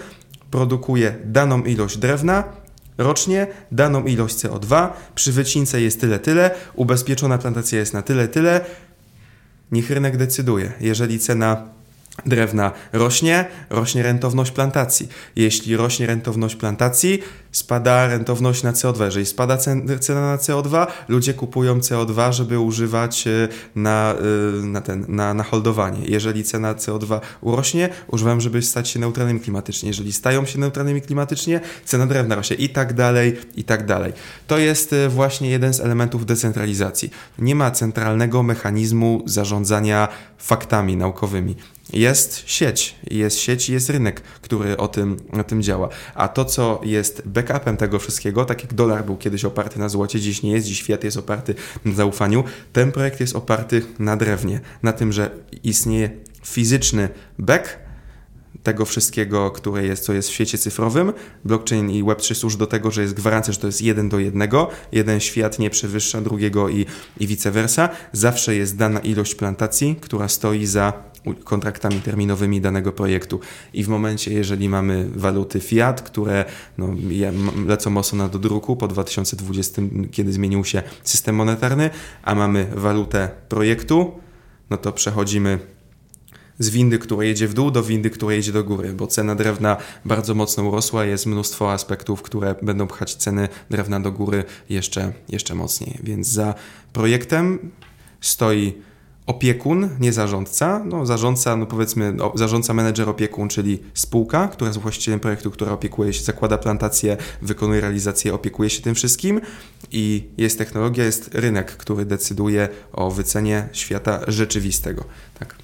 produkuje 0.52 1.16
daną 1.26 1.64
ilość 1.64 1.98
drewna, 1.98 2.44
rocznie, 2.98 3.48
daną 3.72 4.04
ilość 4.04 4.36
CO2, 4.36 4.90
przy 5.16 5.32
wycince 5.32 5.82
jest 5.82 6.02
tyle, 6.02 6.20
tyle, 6.20 6.52
ubezpieczona 6.74 7.38
plantacja 7.38 7.80
jest 7.80 7.94
na 7.94 8.02
tyle, 8.02 8.28
tyle. 8.28 8.66
Niech 9.72 9.90
rynek 9.90 10.18
decyduje. 10.18 10.72
Jeżeli 10.80 11.20
cena 11.20 11.70
drewna 12.26 12.72
rośnie, 12.94 13.46
rośnie 13.70 14.04
rentowność 14.04 14.52
plantacji. 14.52 15.08
Jeśli 15.36 15.78
rośnie 15.78 16.08
rentowność 16.08 16.56
plantacji, 16.56 17.20
spada 17.52 18.08
rentowność 18.08 18.64
na 18.64 18.72
CO2. 18.72 19.06
Jeżeli 19.06 19.26
spada 19.26 19.58
cena 19.58 20.22
na 20.22 20.38
CO2, 20.38 20.88
ludzie 21.08 21.34
kupują 21.34 21.80
CO2, 21.80 22.32
żeby 22.32 22.60
używać 22.60 23.28
e, 23.28 23.48
na, 23.76 24.16
e, 24.62 24.66
na, 24.66 24.82
ten, 24.82 25.06
na, 25.08 25.34
na 25.34 25.44
holdowanie. 25.44 26.00
Jeżeli 26.06 26.44
cena 26.44 26.74
CO2 26.74 27.20
urośnie, 27.42 27.90
używam, 28.08 28.42
żeby 28.42 28.62
stać 28.62 28.90
się 28.90 29.00
neutralnymi 29.00 29.40
klimatycznie. 29.40 29.90
Jeżeli 29.90 30.14
stają 30.14 30.46
się 30.46 30.60
neutralnymi 30.60 31.02
klimatycznie, 31.02 31.62
cena 31.86 32.08
drewna 32.08 32.36
rośnie 32.36 32.56
i 32.56 32.70
tak 32.70 32.94
dalej, 32.94 33.38
i 33.56 33.64
tak 33.64 33.86
dalej. 33.86 34.14
To 34.48 34.58
jest 34.58 34.94
e, 34.94 35.10
właśnie 35.10 35.50
jeden 35.50 35.74
z 35.74 35.80
elementów 35.80 36.26
decentralizacji. 36.26 37.10
Nie 37.40 37.56
ma 37.56 37.72
centralnego 37.72 38.44
mechanizmu 38.44 39.24
zarządzania 39.26 40.08
faktami 40.38 40.98
naukowymi. 40.98 41.56
Jest 41.94 42.44
sieć, 42.46 42.96
jest 43.12 43.40
sieć 43.40 43.70
i 43.70 43.74
jest 43.74 43.90
rynek, 43.90 44.22
który 44.22 44.78
o 44.78 44.88
tym, 44.88 45.18
o 45.40 45.44
tym 45.44 45.64
działa. 45.64 45.90
A 46.16 46.28
to, 46.28 46.46
co 46.46 46.82
jest 46.84 47.22
backupem 47.26 47.78
tego 47.78 48.00
wszystkiego, 48.00 48.46
tak 48.46 48.62
jak 48.62 48.74
dolar 48.74 49.06
był 49.06 49.18
kiedyś 49.18 49.46
oparty 49.46 49.80
na 49.80 49.90
złocie, 49.90 50.20
dziś 50.20 50.44
nie 50.44 50.52
jest, 50.52 50.68
dziś 50.68 50.80
świat 50.80 51.04
jest 51.04 51.18
oparty 51.18 51.56
na 51.86 51.94
zaufaniu, 51.94 52.44
ten 52.74 52.92
projekt 52.92 53.20
jest 53.20 53.36
oparty 53.36 53.82
na 54.00 54.18
drewnie, 54.18 54.60
na 54.84 54.94
tym, 54.94 55.12
że 55.12 55.32
istnieje 55.64 56.10
fizyczny 56.46 57.10
back, 57.40 57.85
tego 58.66 58.86
wszystkiego, 58.86 59.52
które 59.52 59.86
jest, 59.86 60.04
co 60.04 60.14
jest 60.14 60.30
w 60.30 60.32
świecie 60.32 60.58
cyfrowym. 60.58 61.14
Blockchain 61.46 61.90
i 61.90 62.04
Web3 62.04 62.36
służy 62.36 62.58
do 62.58 62.68
tego, 62.68 62.92
że 62.92 63.02
jest 63.02 63.14
gwarancja, 63.14 63.54
że 63.54 63.60
to 63.60 63.68
jest 63.68 63.82
jeden 63.82 64.10
do 64.10 64.20
jednego. 64.20 64.70
Jeden 64.92 65.20
świat 65.20 65.60
nie 65.60 65.70
przewyższa 65.70 66.22
drugiego 66.22 66.70
i, 66.70 66.86
i 67.20 67.28
vice 67.28 67.52
versa. 67.52 67.90
Zawsze 68.12 68.56
jest 68.56 68.78
dana 68.78 69.00
ilość 69.00 69.36
plantacji, 69.36 69.96
która 70.02 70.28
stoi 70.28 70.66
za 70.66 70.94
kontraktami 71.44 72.02
terminowymi 72.02 72.62
danego 72.62 72.92
projektu. 72.92 73.40
I 73.74 73.84
w 73.84 73.88
momencie, 73.88 74.34
jeżeli 74.34 74.70
mamy 74.70 75.10
waluty 75.16 75.60
fiat, 75.60 76.02
które 76.02 76.46
no, 76.78 76.96
lecą 77.68 77.90
mocno 77.90 78.30
do 78.30 78.40
druku 78.40 78.76
po 78.76 78.88
2020, 78.88 79.82
kiedy 80.12 80.34
zmienił 80.34 80.66
się 80.66 80.84
system 81.04 81.36
monetarny, 81.36 81.90
a 82.24 82.36
mamy 82.36 82.68
walutę 82.76 83.30
projektu, 83.50 84.20
no 84.70 84.78
to 84.78 84.92
przechodzimy 84.92 85.75
z 86.60 86.70
windy, 86.70 87.00
która 87.00 87.24
jedzie 87.24 87.48
w 87.48 87.54
dół, 87.54 87.72
do 87.72 87.84
windy, 87.84 88.10
która 88.10 88.34
jedzie 88.34 88.52
do 88.52 88.64
góry, 88.64 88.94
bo 88.94 89.08
cena 89.08 89.36
drewna 89.36 89.78
bardzo 90.06 90.36
mocno 90.36 90.64
urosła, 90.64 91.06
jest 91.06 91.26
mnóstwo 91.26 91.72
aspektów, 91.72 92.22
które 92.22 92.56
będą 92.62 92.88
pchać 92.88 93.16
ceny 93.16 93.50
drewna 93.70 94.00
do 94.00 94.12
góry 94.12 94.44
jeszcze, 94.70 95.14
jeszcze 95.30 95.56
mocniej. 95.56 96.00
Więc 96.04 96.28
za 96.28 96.56
projektem 96.94 97.72
stoi 98.22 98.74
opiekun, 99.26 99.90
nie 100.00 100.14
zarządca. 100.14 100.84
No, 100.86 101.06
zarządca, 101.06 101.56
no 101.56 101.66
powiedzmy, 101.66 102.18
zarządca, 102.36 102.74
menedżer, 102.74 103.10
opiekun, 103.10 103.50
czyli 103.50 103.80
spółka, 103.94 104.48
która 104.48 104.68
jest 104.70 104.80
właścicielem 104.80 105.20
projektu, 105.20 105.52
która 105.52 105.72
opiekuje 105.72 106.14
się, 106.14 106.24
zakłada 106.24 106.58
plantację, 106.58 107.18
wykonuje 107.42 107.82
realizację, 107.82 108.34
opiekuje 108.34 108.70
się 108.70 108.82
tym 108.82 108.96
wszystkim. 108.96 109.42
I 109.92 110.24
jest 110.38 110.58
technologia, 110.58 111.04
jest 111.04 111.36
rynek, 111.36 111.72
który 111.72 112.06
decyduje 112.06 112.70
o 112.94 113.12
wycenie 113.12 113.70
świata 113.74 114.20
rzeczywistego. 114.28 115.06
Tak, 115.40 115.56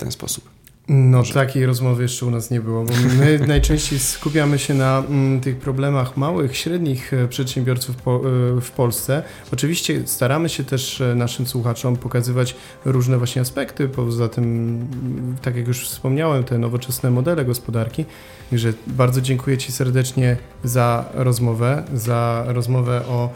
ten 0.00 0.12
sposób. 0.12 0.44
No, 0.88 1.18
Może. 1.18 1.34
takiej 1.34 1.66
rozmowy 1.66 2.02
jeszcze 2.02 2.26
u 2.26 2.30
nas 2.30 2.50
nie 2.50 2.60
było, 2.60 2.84
bo 2.84 2.92
my 3.18 3.38
najczęściej 3.46 3.98
skupiamy 3.98 4.58
się 4.58 4.74
na 4.74 4.98
m, 4.98 5.04
mm, 5.10 5.40
tych 5.40 5.56
problemach 5.56 6.16
małych, 6.16 6.56
średnich 6.56 7.14
e, 7.14 7.28
przedsiębiorców 7.28 7.96
po, 7.96 8.16
e, 8.16 8.20
w 8.60 8.70
Polsce. 8.70 9.22
Oczywiście 9.52 10.02
staramy 10.06 10.48
się 10.48 10.64
też 10.64 11.00
e, 11.00 11.14
naszym 11.14 11.46
słuchaczom 11.46 11.96
pokazywać 11.96 12.56
różne 12.84 13.18
właśnie 13.18 13.42
aspekty, 13.42 13.88
poza 13.88 14.28
tym, 14.28 14.44
mm, 14.44 15.36
tak 15.42 15.56
jak 15.56 15.68
już 15.68 15.88
wspomniałem, 15.88 16.44
te 16.44 16.58
nowoczesne 16.58 17.10
modele 17.10 17.44
gospodarki. 17.44 18.04
Także 18.50 18.72
bardzo 18.86 19.20
dziękuję 19.20 19.58
Ci 19.58 19.72
serdecznie 19.72 20.36
za 20.64 21.04
rozmowę, 21.14 21.84
za 21.94 22.44
rozmowę 22.46 23.06
o 23.06 23.30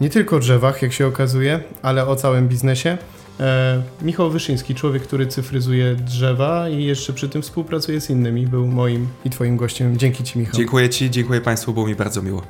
nie 0.00 0.10
tylko 0.10 0.38
drzewach, 0.38 0.82
jak 0.82 0.92
się 0.92 1.06
okazuje, 1.06 1.60
ale 1.82 2.06
o 2.06 2.16
całym 2.16 2.48
biznesie. 2.48 2.98
E, 3.40 3.82
Michał 4.02 4.30
Wyszyński, 4.30 4.74
człowiek, 4.74 5.02
który 5.02 5.26
cyfryzuje 5.26 5.94
drzewa 5.94 6.68
i 6.68 6.84
jeszcze 6.84 7.12
przy 7.12 7.28
tym 7.28 7.42
współpracuje 7.42 8.00
z 8.00 8.10
innymi, 8.10 8.46
był 8.46 8.66
moim 8.66 9.08
i 9.24 9.30
Twoim 9.30 9.56
gościem. 9.56 9.98
Dzięki 9.98 10.24
Ci, 10.24 10.38
Michał. 10.38 10.54
Dziękuję 10.54 10.88
Ci, 10.88 11.10
dziękuję 11.10 11.40
Państwu, 11.40 11.72
było 11.72 11.86
mi 11.86 11.94
bardzo 11.94 12.22
miło. 12.22 12.42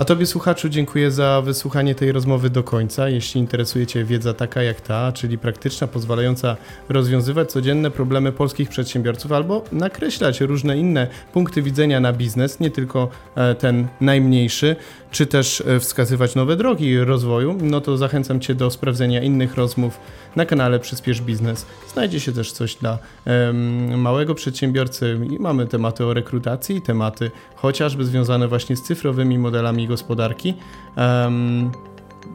A 0.00 0.04
Tobie, 0.04 0.26
słuchaczu, 0.26 0.68
dziękuję 0.68 1.10
za 1.10 1.42
wysłuchanie 1.42 1.94
tej 1.94 2.12
rozmowy 2.12 2.50
do 2.50 2.62
końca. 2.62 3.08
Jeśli 3.08 3.40
interesuje 3.40 3.86
Cię 3.86 4.04
wiedza 4.04 4.34
taka 4.34 4.62
jak 4.62 4.80
ta, 4.80 5.12
czyli 5.12 5.38
praktyczna, 5.38 5.86
pozwalająca 5.86 6.56
rozwiązywać 6.88 7.50
codzienne 7.50 7.90
problemy 7.90 8.32
polskich 8.32 8.68
przedsiębiorców 8.68 9.32
albo 9.32 9.64
nakreślać 9.72 10.40
różne 10.40 10.78
inne 10.78 11.06
punkty 11.32 11.62
widzenia 11.62 12.00
na 12.00 12.12
biznes, 12.12 12.60
nie 12.60 12.70
tylko 12.70 13.08
e, 13.34 13.54
ten 13.54 13.88
najmniejszy, 14.00 14.76
czy 15.10 15.26
też 15.26 15.60
e, 15.60 15.80
wskazywać 15.80 16.34
nowe 16.34 16.56
drogi 16.56 16.98
rozwoju, 16.98 17.58
no 17.62 17.80
to 17.80 17.96
zachęcam 17.96 18.40
Cię 18.40 18.54
do 18.54 18.70
sprawdzenia 18.70 19.22
innych 19.22 19.54
rozmów 19.54 20.00
na 20.36 20.46
kanale 20.46 20.78
Przyspiesz 20.78 21.20
Biznes. 21.20 21.66
Znajdzie 21.92 22.20
się 22.20 22.32
też 22.32 22.52
coś 22.52 22.74
dla 22.74 22.98
um, 23.26 24.00
małego 24.00 24.34
przedsiębiorcy 24.34 25.18
i 25.30 25.38
mamy 25.38 25.66
tematy 25.66 26.04
o 26.04 26.14
rekrutacji, 26.14 26.82
tematy 26.82 27.30
chociażby 27.62 28.04
związane 28.04 28.48
właśnie 28.48 28.76
z 28.76 28.82
cyfrowymi 28.82 29.38
modelami 29.38 29.88
gospodarki. 29.88 30.54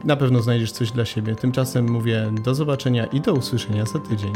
Na 0.04 0.16
pewno 0.16 0.42
znajdziesz 0.42 0.72
coś 0.72 0.90
dla 0.90 1.04
siebie. 1.04 1.34
Tymczasem 1.34 1.90
mówię 1.90 2.32
do 2.44 2.54
zobaczenia 2.54 3.06
i 3.06 3.20
do 3.20 3.32
usłyszenia 3.32 3.86
za 3.86 3.98
tydzień. 3.98 4.32